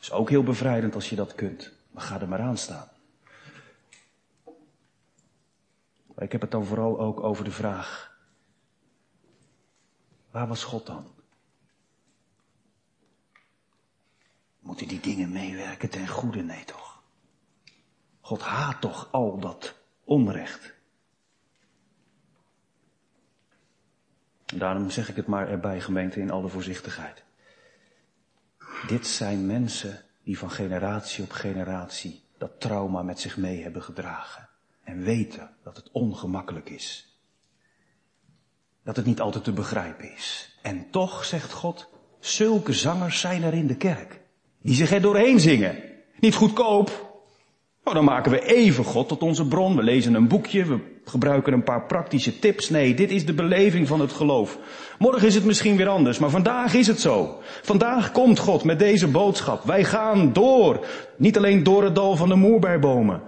[0.00, 1.72] Is ook heel bevrijdend als je dat kunt.
[1.90, 2.88] Maar ga er maar aan staan.
[6.14, 8.18] Maar ik heb het dan vooral ook over de vraag,
[10.30, 11.06] Waar was God dan?
[14.58, 16.42] Moeten die dingen meewerken ten goede?
[16.42, 17.02] Nee toch?
[18.20, 20.76] God haat toch al dat onrecht.
[24.54, 27.24] Daarom zeg ik het maar erbij, gemeente, in alle voorzichtigheid.
[28.86, 34.48] Dit zijn mensen die van generatie op generatie dat trauma met zich mee hebben gedragen.
[34.84, 37.18] En weten dat het ongemakkelijk is.
[38.84, 40.58] Dat het niet altijd te begrijpen is.
[40.62, 44.20] En toch, zegt God, zulke zangers zijn er in de kerk.
[44.62, 45.82] Die zich er doorheen zingen.
[46.20, 47.07] Niet goedkoop.
[47.88, 49.76] Oh, dan maken we even God tot onze bron.
[49.76, 52.70] We lezen een boekje, we gebruiken een paar praktische tips.
[52.70, 54.58] Nee, dit is de beleving van het geloof.
[54.98, 57.38] Morgen is het misschien weer anders, maar vandaag is het zo.
[57.62, 59.64] Vandaag komt God met deze boodschap.
[59.64, 60.86] Wij gaan door.
[61.16, 63.22] Niet alleen door het dal van de moerbijbomen.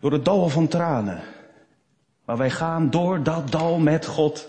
[0.00, 1.20] Door het dal van tranen.
[2.24, 4.48] Maar wij gaan door dat dal met God.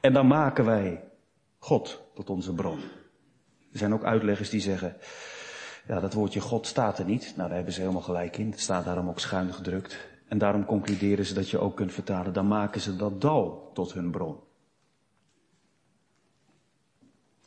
[0.00, 1.04] En dan maken wij
[1.58, 2.78] God tot onze bron.
[3.72, 4.96] Er zijn ook uitleggers die zeggen,
[5.86, 7.22] ja, dat woordje God staat er niet.
[7.36, 8.50] Nou, daar hebben ze helemaal gelijk in.
[8.50, 9.96] Het staat daarom ook schuin gedrukt.
[10.28, 13.92] En daarom concluderen ze dat je ook kunt vertalen, dan maken ze dat dal tot
[13.92, 14.36] hun bron.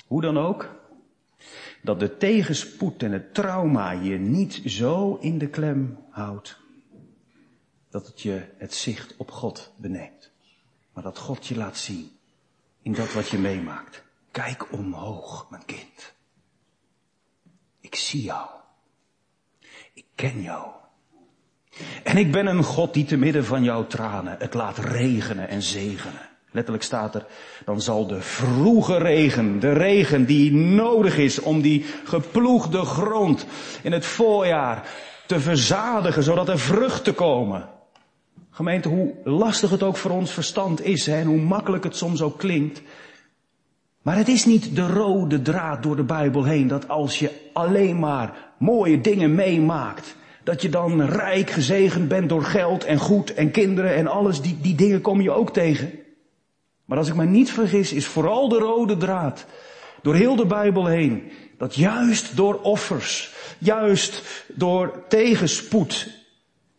[0.07, 0.75] Hoe dan ook,
[1.81, 6.57] dat de tegenspoed en het trauma je niet zo in de klem houdt,
[7.89, 10.31] dat het je het zicht op God beneemt.
[10.93, 12.11] Maar dat God je laat zien
[12.81, 14.03] in dat wat je meemaakt.
[14.31, 16.15] Kijk omhoog, mijn kind.
[17.87, 18.47] Ik zie jou.
[19.93, 20.65] Ik ken jou.
[22.03, 25.61] En ik ben een God die te midden van jouw tranen het laat regenen en
[25.61, 26.29] zegenen.
[26.51, 27.25] Letterlijk staat er,
[27.65, 33.45] dan zal de vroege regen, de regen die nodig is om die geploegde grond
[33.83, 34.89] in het voorjaar
[35.25, 37.69] te verzadigen, zodat er vruchten komen.
[38.51, 42.21] Gemeente, hoe lastig het ook voor ons verstand is hè, en hoe makkelijk het soms
[42.21, 42.81] ook klinkt.
[44.07, 47.99] Maar het is niet de rode draad door de Bijbel heen dat als je alleen
[47.99, 53.51] maar mooie dingen meemaakt, dat je dan rijk gezegend bent door geld en goed en
[53.51, 55.91] kinderen en alles, die, die dingen kom je ook tegen.
[56.85, 59.45] Maar als ik me niet vergis, is vooral de rode draad
[60.01, 66.09] door heel de Bijbel heen, dat juist door offers, juist door tegenspoed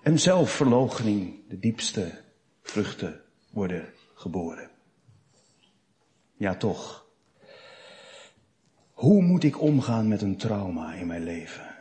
[0.03, 2.21] en zelfverloochening de diepste
[2.63, 4.71] vruchten worden geboren.
[6.37, 7.07] Ja, toch.
[8.99, 11.77] Hoe moet ik omgaan met een trauma in mijn leven?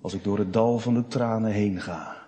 [0.00, 2.26] Als ik door het dal van de tranen heen ga,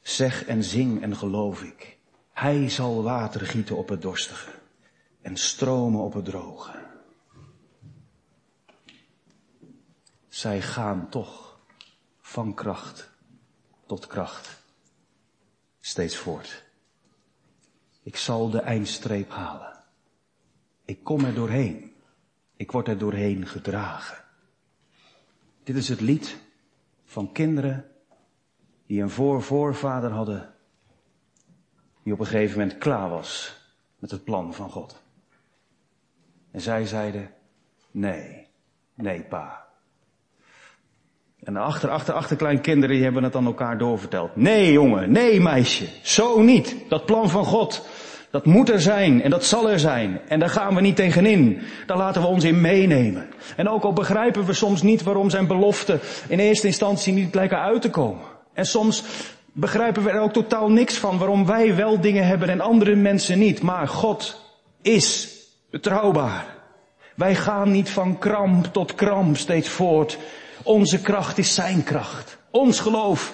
[0.00, 1.98] zeg en zing en geloof ik.
[2.32, 4.50] Hij zal water gieten op het dorstige
[5.20, 6.72] en stromen op het droge.
[10.28, 11.60] Zij gaan toch
[12.20, 13.10] van kracht
[13.86, 14.62] tot kracht
[15.80, 16.64] steeds voort.
[18.02, 19.84] Ik zal de eindstreep halen.
[20.84, 21.89] Ik kom er doorheen.
[22.60, 24.24] Ik word er doorheen gedragen.
[25.64, 26.36] Dit is het lied
[27.04, 27.90] van kinderen
[28.86, 30.54] die een voorvoorvader hadden,
[32.02, 33.60] die op een gegeven moment klaar was
[33.98, 35.02] met het plan van God.
[36.50, 37.30] En zij zeiden,
[37.90, 38.46] nee,
[38.94, 39.66] nee pa.
[41.42, 44.36] En de achter, achter, achterkleinkinderen die hebben het aan elkaar doorverteld.
[44.36, 46.76] Nee jongen, nee meisje, zo niet.
[46.88, 47.88] Dat plan van God,
[48.30, 50.20] dat moet er zijn en dat zal er zijn.
[50.28, 51.60] En daar gaan we niet tegenin.
[51.86, 53.28] Daar laten we ons in meenemen.
[53.56, 57.60] En ook al begrijpen we soms niet waarom zijn beloften in eerste instantie niet lijken
[57.60, 58.24] uit te komen.
[58.52, 59.04] En soms
[59.52, 63.38] begrijpen we er ook totaal niks van waarom wij wel dingen hebben en andere mensen
[63.38, 63.62] niet.
[63.62, 64.40] Maar God
[64.82, 65.38] is
[65.70, 66.58] betrouwbaar.
[67.14, 70.18] Wij gaan niet van kramp tot kramp steeds voort.
[70.62, 72.38] Onze kracht is zijn kracht.
[72.50, 73.32] Ons geloof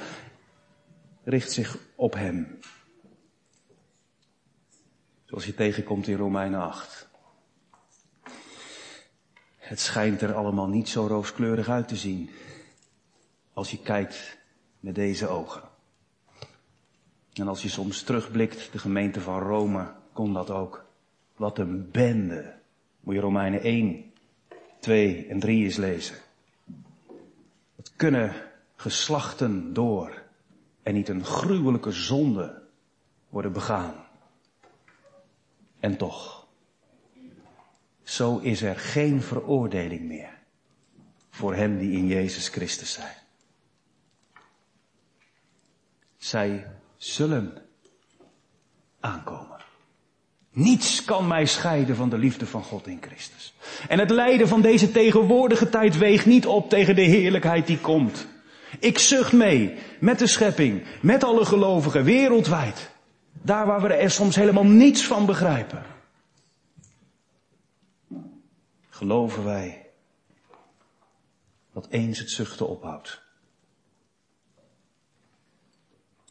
[1.25, 2.56] richt zich op hem.
[5.37, 7.09] Zoals je tegenkomt in Romeinen 8.
[9.57, 12.31] Het schijnt er allemaal niet zo rooskleurig uit te zien.
[13.53, 14.39] Als je kijkt
[14.81, 15.63] met deze ogen.
[17.33, 20.85] En als je soms terugblikt, de gemeente van Rome kon dat ook.
[21.37, 22.55] Wat een bende.
[23.01, 24.13] Moet je Romeinen 1,
[24.81, 26.17] 2 en 3 eens lezen.
[27.75, 28.33] Wat kunnen
[28.77, 30.23] geslachten door
[30.83, 32.63] en niet een gruwelijke zonde
[33.29, 34.06] worden begaan.
[35.81, 36.47] En toch,
[38.03, 40.39] zo is er geen veroordeling meer
[41.31, 43.15] voor hen die in Jezus Christus zijn.
[46.17, 46.67] Zij
[46.97, 47.63] zullen
[49.01, 49.57] aankomen.
[50.51, 53.55] Niets kan mij scheiden van de liefde van God in Christus.
[53.89, 58.27] En het lijden van deze tegenwoordige tijd weegt niet op tegen de heerlijkheid die komt.
[58.79, 62.91] Ik zucht mee met de schepping, met alle gelovigen wereldwijd.
[63.47, 65.83] Daar waar we er soms helemaal niets van begrijpen.
[68.89, 69.87] Geloven wij
[71.73, 73.23] dat eens het zuchten ophoudt.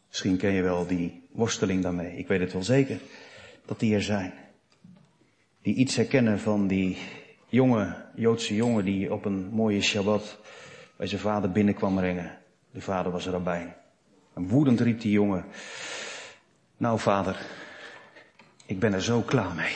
[0.08, 2.18] Misschien ken je wel die worsteling daarmee.
[2.18, 3.00] Ik weet het wel zeker
[3.66, 4.34] dat die er zijn.
[5.62, 6.98] Die iets herkennen van die
[7.48, 10.40] jonge Joodse jongen die op een mooie Shabbat
[10.96, 12.38] bij zijn vader binnenkwam brengen.
[12.72, 13.76] De vader was erbij.
[14.34, 15.46] En woedend riep die jongen,
[16.78, 17.38] nou vader,
[18.66, 19.76] ik ben er zo klaar mee.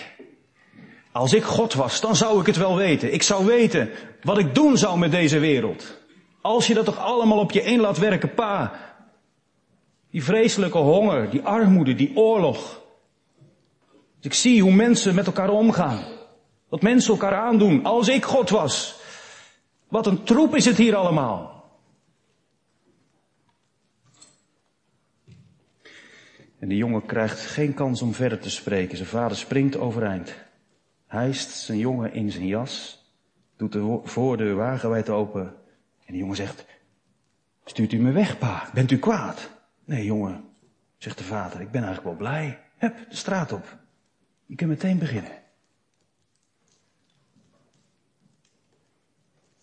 [1.11, 3.13] Als ik God was, dan zou ik het wel weten.
[3.13, 3.89] Ik zou weten
[4.21, 5.97] wat ik doen zou met deze wereld.
[6.41, 8.73] Als je dat toch allemaal op je in laat werken, pa.
[10.11, 12.81] Die vreselijke honger, die armoede, die oorlog.
[14.15, 16.03] Dus ik zie hoe mensen met elkaar omgaan.
[16.69, 17.83] Wat mensen elkaar aandoen.
[17.83, 18.95] Als ik God was.
[19.87, 21.58] Wat een troep is het hier allemaal.
[26.59, 28.97] En de jongen krijgt geen kans om verder te spreken.
[28.97, 30.35] Zijn vader springt overeind.
[31.07, 33.03] Hijst zijn jongen in zijn jas.
[33.55, 35.55] Doet de voordeur wagenwijd open.
[36.05, 36.65] En de jongen zegt,
[37.65, 38.69] stuurt u me weg, pa?
[38.73, 39.49] Bent u kwaad?
[39.85, 40.43] Nee, jongen,
[40.97, 42.59] zegt de vader, ik ben eigenlijk wel blij.
[42.77, 43.77] Hup, de straat op.
[44.45, 45.31] Je kunt meteen beginnen.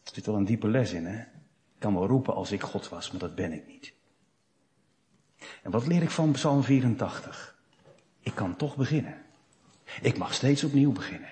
[0.05, 1.21] Er zit wel een diepe les in, hè?
[1.21, 3.96] Ik kan wel roepen als ik God was, maar dat ben ik niet.
[5.63, 7.55] En wat leer ik van Psalm 84?
[8.21, 9.15] Ik kan toch beginnen.
[10.03, 11.29] Ik mag steeds opnieuw beginnen.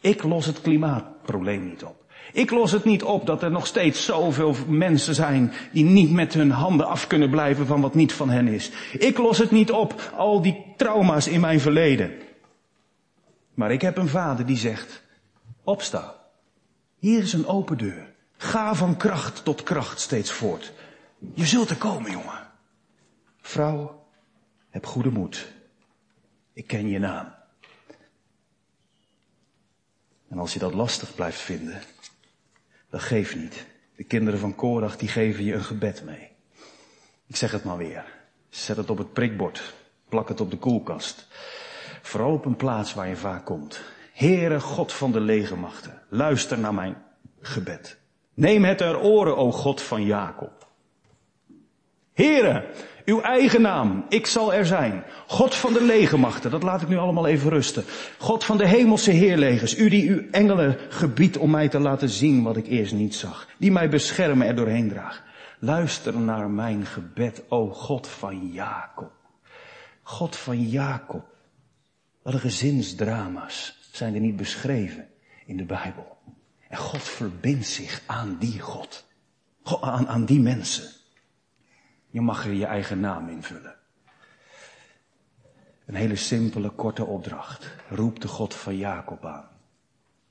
[0.00, 2.04] Ik los het klimaatprobleem niet op.
[2.32, 6.34] Ik los het niet op dat er nog steeds zoveel mensen zijn die niet met
[6.34, 8.70] hun handen af kunnen blijven van wat niet van hen is.
[8.92, 12.12] Ik los het niet op, al die trauma's in mijn verleden.
[13.54, 15.02] Maar ik heb een vader die zegt,
[15.64, 16.14] opsta.
[16.98, 18.14] Hier is een open deur.
[18.36, 20.72] Ga van kracht tot kracht steeds voort.
[21.34, 22.45] Je zult er komen, jongen.
[23.46, 24.06] Vrouw,
[24.70, 25.52] heb goede moed.
[26.52, 27.34] Ik ken je naam.
[30.28, 31.80] En als je dat lastig blijft vinden,
[32.90, 33.66] dan geef niet.
[33.96, 36.28] De kinderen van Korach, die geven je een gebed mee.
[37.26, 38.04] Ik zeg het maar weer.
[38.48, 39.74] Zet het op het prikbord.
[40.08, 41.26] Plak het op de koelkast.
[42.02, 43.80] Vooral op een plaats waar je vaak komt.
[44.12, 47.02] Heere God van de legermachten, luister naar mijn
[47.40, 47.98] gebed.
[48.34, 50.68] Neem het ter oren, o God van Jacob.
[52.12, 52.70] Heere,
[53.06, 55.04] uw eigen naam, ik zal er zijn.
[55.26, 57.84] God van de legermachten, dat laat ik nu allemaal even rusten.
[58.18, 62.42] God van de hemelse heerlegers, u die uw engelen gebiedt om mij te laten zien
[62.42, 63.48] wat ik eerst niet zag.
[63.58, 65.22] Die mij beschermen er doorheen draagt.
[65.58, 69.12] Luister naar mijn gebed, o God van Jacob.
[70.02, 71.24] God van Jacob.
[72.22, 75.08] Wat gezinsdrama's zijn er niet beschreven
[75.46, 76.16] in de Bijbel.
[76.68, 79.04] En God verbindt zich aan die God.
[79.80, 80.84] Aan, aan die mensen.
[82.16, 83.74] Je mag er je eigen naam invullen.
[85.86, 87.70] Een hele simpele, korte opdracht.
[87.88, 89.48] Roep de God van Jacob aan.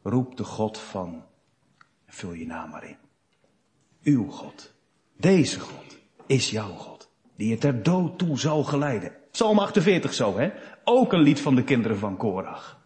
[0.01, 1.23] Roep de God van,
[2.07, 2.97] vul je naam maar in.
[4.03, 4.73] Uw God,
[5.17, 7.09] deze God, is jouw God.
[7.35, 9.11] Die je ter dood toe zal geleiden.
[9.31, 10.51] Psalm 48 zo, hè?
[10.83, 12.79] Ook een lied van de kinderen van Korach.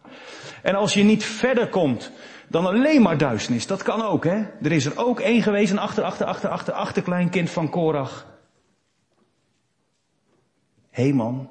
[0.62, 2.12] En als je niet verder komt
[2.48, 4.44] dan alleen maar duisternis, dat kan ook, hè?
[4.62, 8.28] Er is er ook één geweest, een achter, achter, achter, achter, achterkleinkind van Korach.
[10.90, 11.50] Heeman,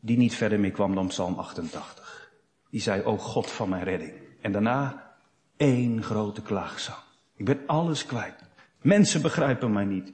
[0.00, 2.30] die niet verder meer kwam dan Psalm 88.
[2.70, 4.12] Die zei, o God van mijn redding.
[4.40, 5.14] En daarna
[5.56, 6.98] één grote klaagzang.
[7.36, 8.34] Ik ben alles kwijt.
[8.82, 10.12] Mensen begrijpen mij niet.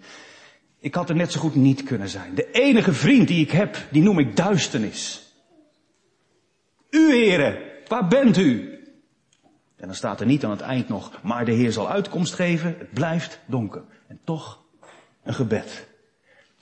[0.78, 2.34] Ik had er net zo goed niet kunnen zijn.
[2.34, 5.32] De enige vriend die ik heb, die noem ik duisternis.
[6.90, 7.58] U heren,
[7.88, 8.72] waar bent u?
[9.76, 12.76] En dan staat er niet aan het eind nog, maar de Heer zal uitkomst geven.
[12.78, 13.84] Het blijft donker.
[14.06, 14.64] En toch
[15.22, 15.88] een gebed.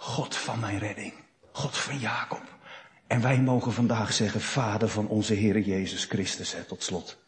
[0.01, 1.13] God van mijn redding.
[1.53, 2.59] God van Jacob.
[3.07, 7.19] En wij mogen vandaag zeggen, Vader van onze Heer Jezus Christus, hè, tot slot.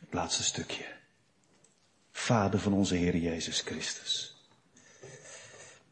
[0.00, 0.84] Het laatste stukje.
[2.12, 4.36] Vader van onze Heer Jezus Christus.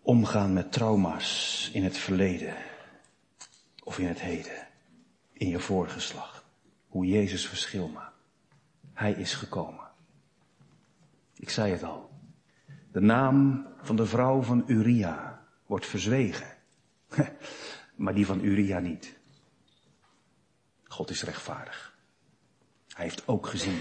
[0.03, 2.57] Omgaan met trauma's in het verleden
[3.85, 4.68] of in het heden,
[5.33, 6.45] in je voorgeslacht.
[6.89, 8.16] Hoe Jezus verschil maakt.
[8.95, 9.91] Hij is gekomen.
[11.35, 12.11] Ik zei het al.
[12.93, 16.57] De naam van de vrouw van Uria wordt verzwegen.
[17.95, 19.18] maar die van Uria niet.
[20.84, 21.97] God is rechtvaardig.
[22.88, 23.80] Hij heeft ook gezien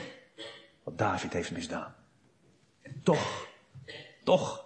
[0.84, 1.96] wat David heeft misdaan.
[2.82, 3.48] En toch,
[4.24, 4.66] toch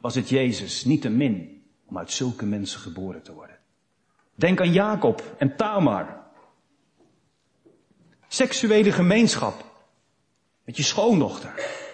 [0.00, 3.58] was het Jezus niet te min om uit zulke mensen geboren te worden.
[4.34, 6.24] Denk aan Jacob en Tamar.
[8.28, 9.64] Seksuele gemeenschap
[10.64, 11.84] met je schoondochter.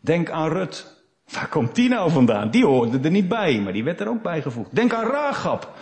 [0.00, 0.98] Denk aan Rut.
[1.32, 2.50] Waar komt die nou vandaan?
[2.50, 4.74] Die hoorde er niet bij, maar die werd er ook bijgevoegd.
[4.74, 5.74] Denk aan Ragab.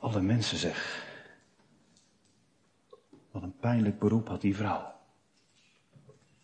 [0.00, 1.04] Alle mensen zeg.
[3.30, 4.94] Wat een pijnlijk beroep had die vrouw.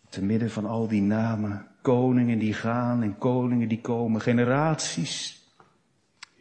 [0.09, 5.41] Te midden van al die namen, koningen die gaan en koningen die komen, generaties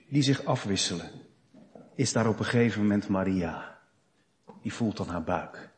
[0.08, 1.10] die zich afwisselen,
[1.94, 3.78] is daar op een gegeven moment Maria.
[4.62, 5.70] Die voelt dan haar buik,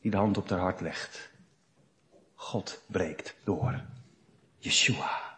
[0.00, 1.33] die de hand op haar hart legt.
[2.34, 3.80] God breekt door.
[4.58, 5.36] Yeshua.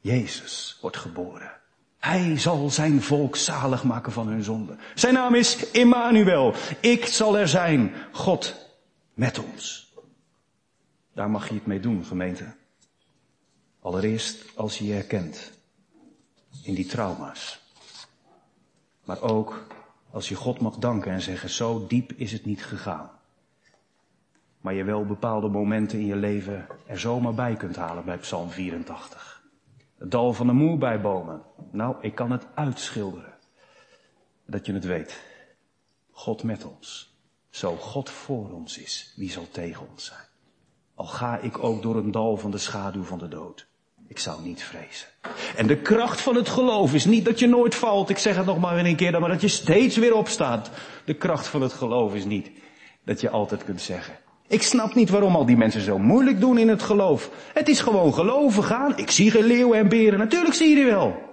[0.00, 1.60] Jezus wordt geboren.
[1.98, 4.76] Hij zal zijn volk zalig maken van hun zonde.
[4.94, 6.54] Zijn naam is Immanuel.
[6.80, 7.94] Ik zal er zijn.
[8.12, 8.54] God
[9.14, 9.92] met ons.
[11.12, 12.54] Daar mag je het mee doen, gemeente.
[13.80, 15.52] Allereerst als je je herkent
[16.62, 17.60] in die trauma's.
[19.04, 19.66] Maar ook
[20.10, 23.10] als je God mag danken en zeggen, zo diep is het niet gegaan.
[24.62, 28.50] Maar je wel bepaalde momenten in je leven er zomaar bij kunt halen bij Psalm
[28.50, 29.42] 84.
[29.98, 31.42] Het dal van de moerbijbomen.
[31.70, 33.34] Nou, ik kan het uitschilderen.
[34.46, 35.22] Dat je het weet.
[36.10, 37.16] God met ons.
[37.50, 40.26] Zo God voor ons is, wie zal tegen ons zijn?
[40.94, 43.66] Al ga ik ook door een dal van de schaduw van de dood.
[44.06, 45.08] Ik zou niet vrezen.
[45.56, 48.10] En de kracht van het geloof is niet dat je nooit valt.
[48.10, 50.70] Ik zeg het nog maar weer een keer, maar dat je steeds weer opstaat.
[51.04, 52.50] De kracht van het geloof is niet
[53.04, 54.18] dat je altijd kunt zeggen.
[54.46, 57.30] Ik snap niet waarom al die mensen zo moeilijk doen in het geloof.
[57.54, 58.98] Het is gewoon geloven gaan.
[58.98, 60.18] Ik zie geen leeuwen en beren.
[60.18, 61.30] Natuurlijk zie je die wel.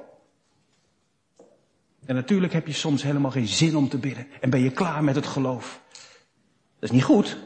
[2.05, 4.28] En natuurlijk heb je soms helemaal geen zin om te bidden.
[4.41, 5.82] En ben je klaar met het geloof.
[6.80, 7.38] Dat is niet goed.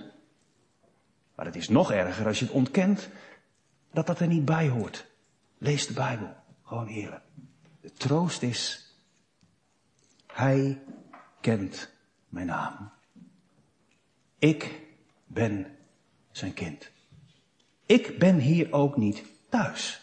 [1.35, 3.09] Maar het is nog erger als je het ontkent
[3.91, 5.05] dat dat er niet bij hoort.
[5.57, 6.35] Lees de Bijbel.
[6.63, 7.23] Gewoon eerlijk.
[7.81, 8.91] De troost is,
[10.27, 10.81] Hij
[11.41, 11.93] kent
[12.29, 12.91] mijn naam.
[14.39, 14.82] Ik
[15.33, 15.67] ben
[16.31, 16.91] zijn kind.
[17.85, 20.01] Ik ben hier ook niet thuis.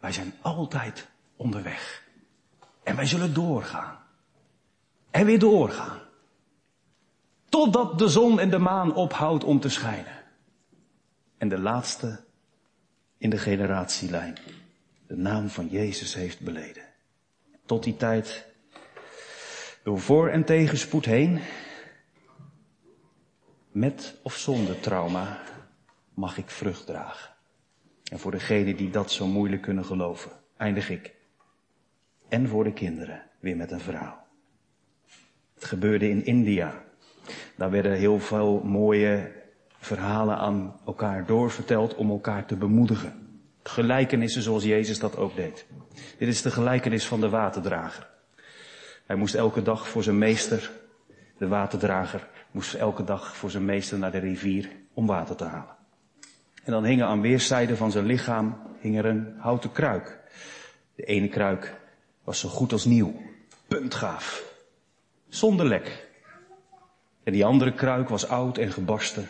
[0.00, 2.04] Wij zijn altijd onderweg.
[2.82, 3.98] En wij zullen doorgaan.
[5.10, 6.00] En weer doorgaan.
[7.48, 10.24] Totdat de zon en de maan ophoudt om te schijnen.
[11.38, 12.24] En de laatste
[13.18, 14.38] in de generatielijn
[15.06, 16.82] de naam van Jezus heeft beleden.
[17.66, 18.46] Tot die tijd,
[19.82, 21.40] door voor- en tegenspoed heen,
[23.76, 25.38] met of zonder trauma,
[26.14, 27.30] mag ik vrucht dragen.
[28.10, 31.14] En voor degenen die dat zo moeilijk kunnen geloven, eindig ik.
[32.28, 34.26] En voor de kinderen weer met een verhaal.
[35.54, 36.84] Het gebeurde in India.
[37.56, 39.32] Daar werden heel veel mooie
[39.78, 43.40] verhalen aan elkaar doorverteld om elkaar te bemoedigen.
[43.62, 45.66] Gelijkenissen zoals Jezus dat ook deed.
[46.18, 48.08] Dit is de gelijkenis van de waterdrager.
[49.06, 50.70] Hij moest elke dag voor zijn meester,
[51.38, 55.76] de waterdrager, moest elke dag voor zijn meester naar de rivier om water te halen.
[56.64, 60.20] En dan hingen aan weerszijden van zijn lichaam hing er een houten kruik.
[60.94, 61.74] De ene kruik
[62.24, 63.14] was zo goed als nieuw,
[63.68, 64.54] puntgaaf,
[65.28, 66.08] zonder lek.
[67.24, 69.28] En die andere kruik was oud en gebarsten.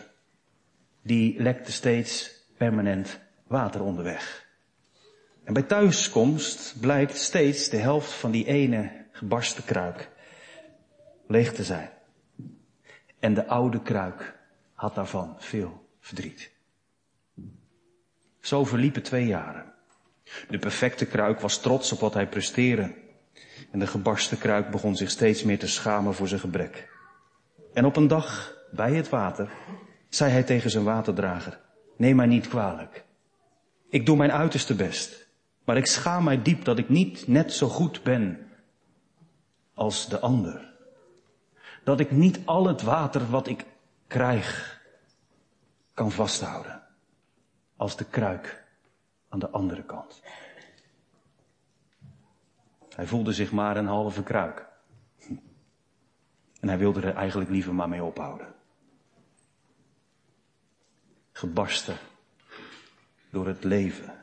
[1.01, 4.47] Die lekte steeds permanent water onderweg.
[5.43, 10.09] En bij thuiskomst blijkt steeds de helft van die ene gebarsten kruik
[11.27, 11.89] leeg te zijn.
[13.19, 14.39] En de oude kruik
[14.73, 16.51] had daarvan veel verdriet.
[18.39, 19.73] Zo verliepen twee jaren.
[20.49, 22.95] De perfecte kruik was trots op wat hij presteerde.
[23.71, 26.89] En de gebarsten kruik begon zich steeds meer te schamen voor zijn gebrek.
[27.73, 29.49] En op een dag, bij het water,
[30.09, 31.59] zei hij tegen zijn waterdrager,
[31.97, 33.05] neem mij niet kwalijk.
[33.89, 35.27] Ik doe mijn uiterste best.
[35.67, 38.47] Maar ik schaam mij diep dat ik niet net zo goed ben
[39.73, 40.66] als de ander.
[41.87, 43.65] Dat ik niet al het water wat ik
[44.07, 44.81] krijg
[45.93, 46.83] kan vasthouden.
[47.75, 48.63] Als de kruik
[49.29, 50.21] aan de andere kant.
[52.95, 54.67] Hij voelde zich maar een halve kruik.
[56.59, 58.55] En hij wilde er eigenlijk liever maar mee ophouden.
[61.31, 61.97] Gebarsten
[63.29, 64.13] door het leven.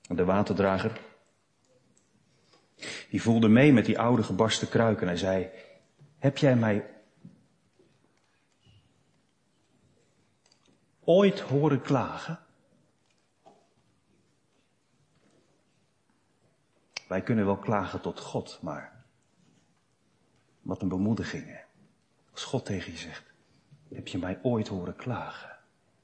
[0.00, 1.00] De waterdrager,
[3.10, 5.50] die voelde mee met die oude gebarsten kruik en hij zei,
[6.18, 6.90] heb jij mij
[11.04, 12.38] ooit horen klagen?
[17.08, 19.04] Wij kunnen wel klagen tot God, maar
[20.62, 21.60] wat een bemoediging.
[22.32, 23.32] Als God tegen je zegt,
[23.88, 25.56] heb je mij ooit horen klagen?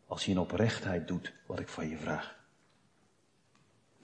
[0.06, 2.43] Als je in oprechtheid doet wat ik van je vraag.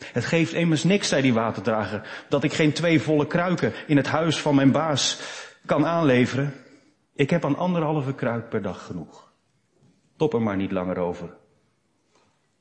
[0.04, 4.06] Het geeft immers niks, zei die waterdrager, dat ik geen twee volle kruiken in het
[4.06, 5.20] huis van mijn baas
[5.66, 6.54] kan aanleveren.
[7.14, 9.32] Ik heb aan anderhalve kruik per dag genoeg.
[10.16, 11.36] Top er maar niet langer over.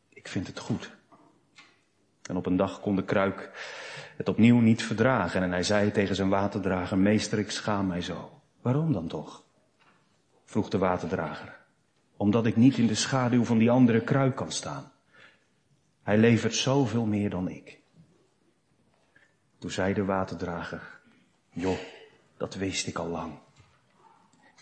[0.09, 0.91] Ik vind het goed.
[2.23, 3.51] En op een dag kon de kruik
[4.17, 8.41] het opnieuw niet verdragen en hij zei tegen zijn waterdrager, meester, ik schaam mij zo.
[8.61, 9.43] Waarom dan toch?
[10.45, 11.57] vroeg de waterdrager.
[12.17, 14.91] Omdat ik niet in de schaduw van die andere kruik kan staan.
[16.09, 17.79] Hij levert zoveel meer dan ik.
[19.57, 20.99] Toen zei de waterdrager,
[21.49, 21.77] joh,
[22.37, 23.33] dat wist ik al lang.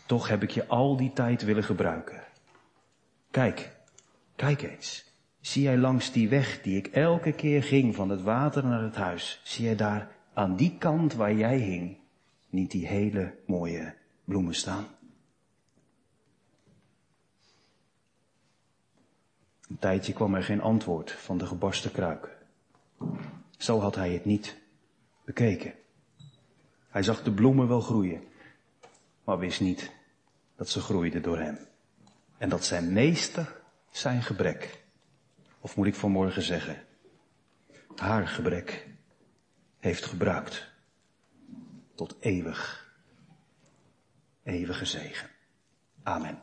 [0.05, 2.23] Toch heb ik je al die tijd willen gebruiken.
[3.31, 3.71] Kijk,
[4.35, 5.13] kijk eens.
[5.39, 8.95] Zie jij langs die weg die ik elke keer ging van het water naar het
[8.95, 11.97] huis, zie jij daar aan die kant waar jij hing,
[12.49, 14.96] niet die hele mooie bloemen staan?
[19.69, 22.37] Een tijdje kwam er geen antwoord van de gebarsten kruik.
[23.57, 24.57] Zo had hij het niet
[25.25, 25.73] bekeken.
[26.89, 28.23] Hij zag de bloemen wel groeien,
[29.23, 29.91] maar wist niet
[30.55, 31.57] dat ze groeiden door hem.
[32.37, 33.55] En dat zijn meester
[33.91, 34.83] zijn gebrek,
[35.59, 36.83] of moet ik vanmorgen zeggen,
[37.95, 38.87] haar gebrek,
[39.79, 40.71] heeft gebruikt
[41.95, 42.91] tot eeuwig,
[44.43, 45.29] eeuwige zegen.
[46.03, 46.41] Amen.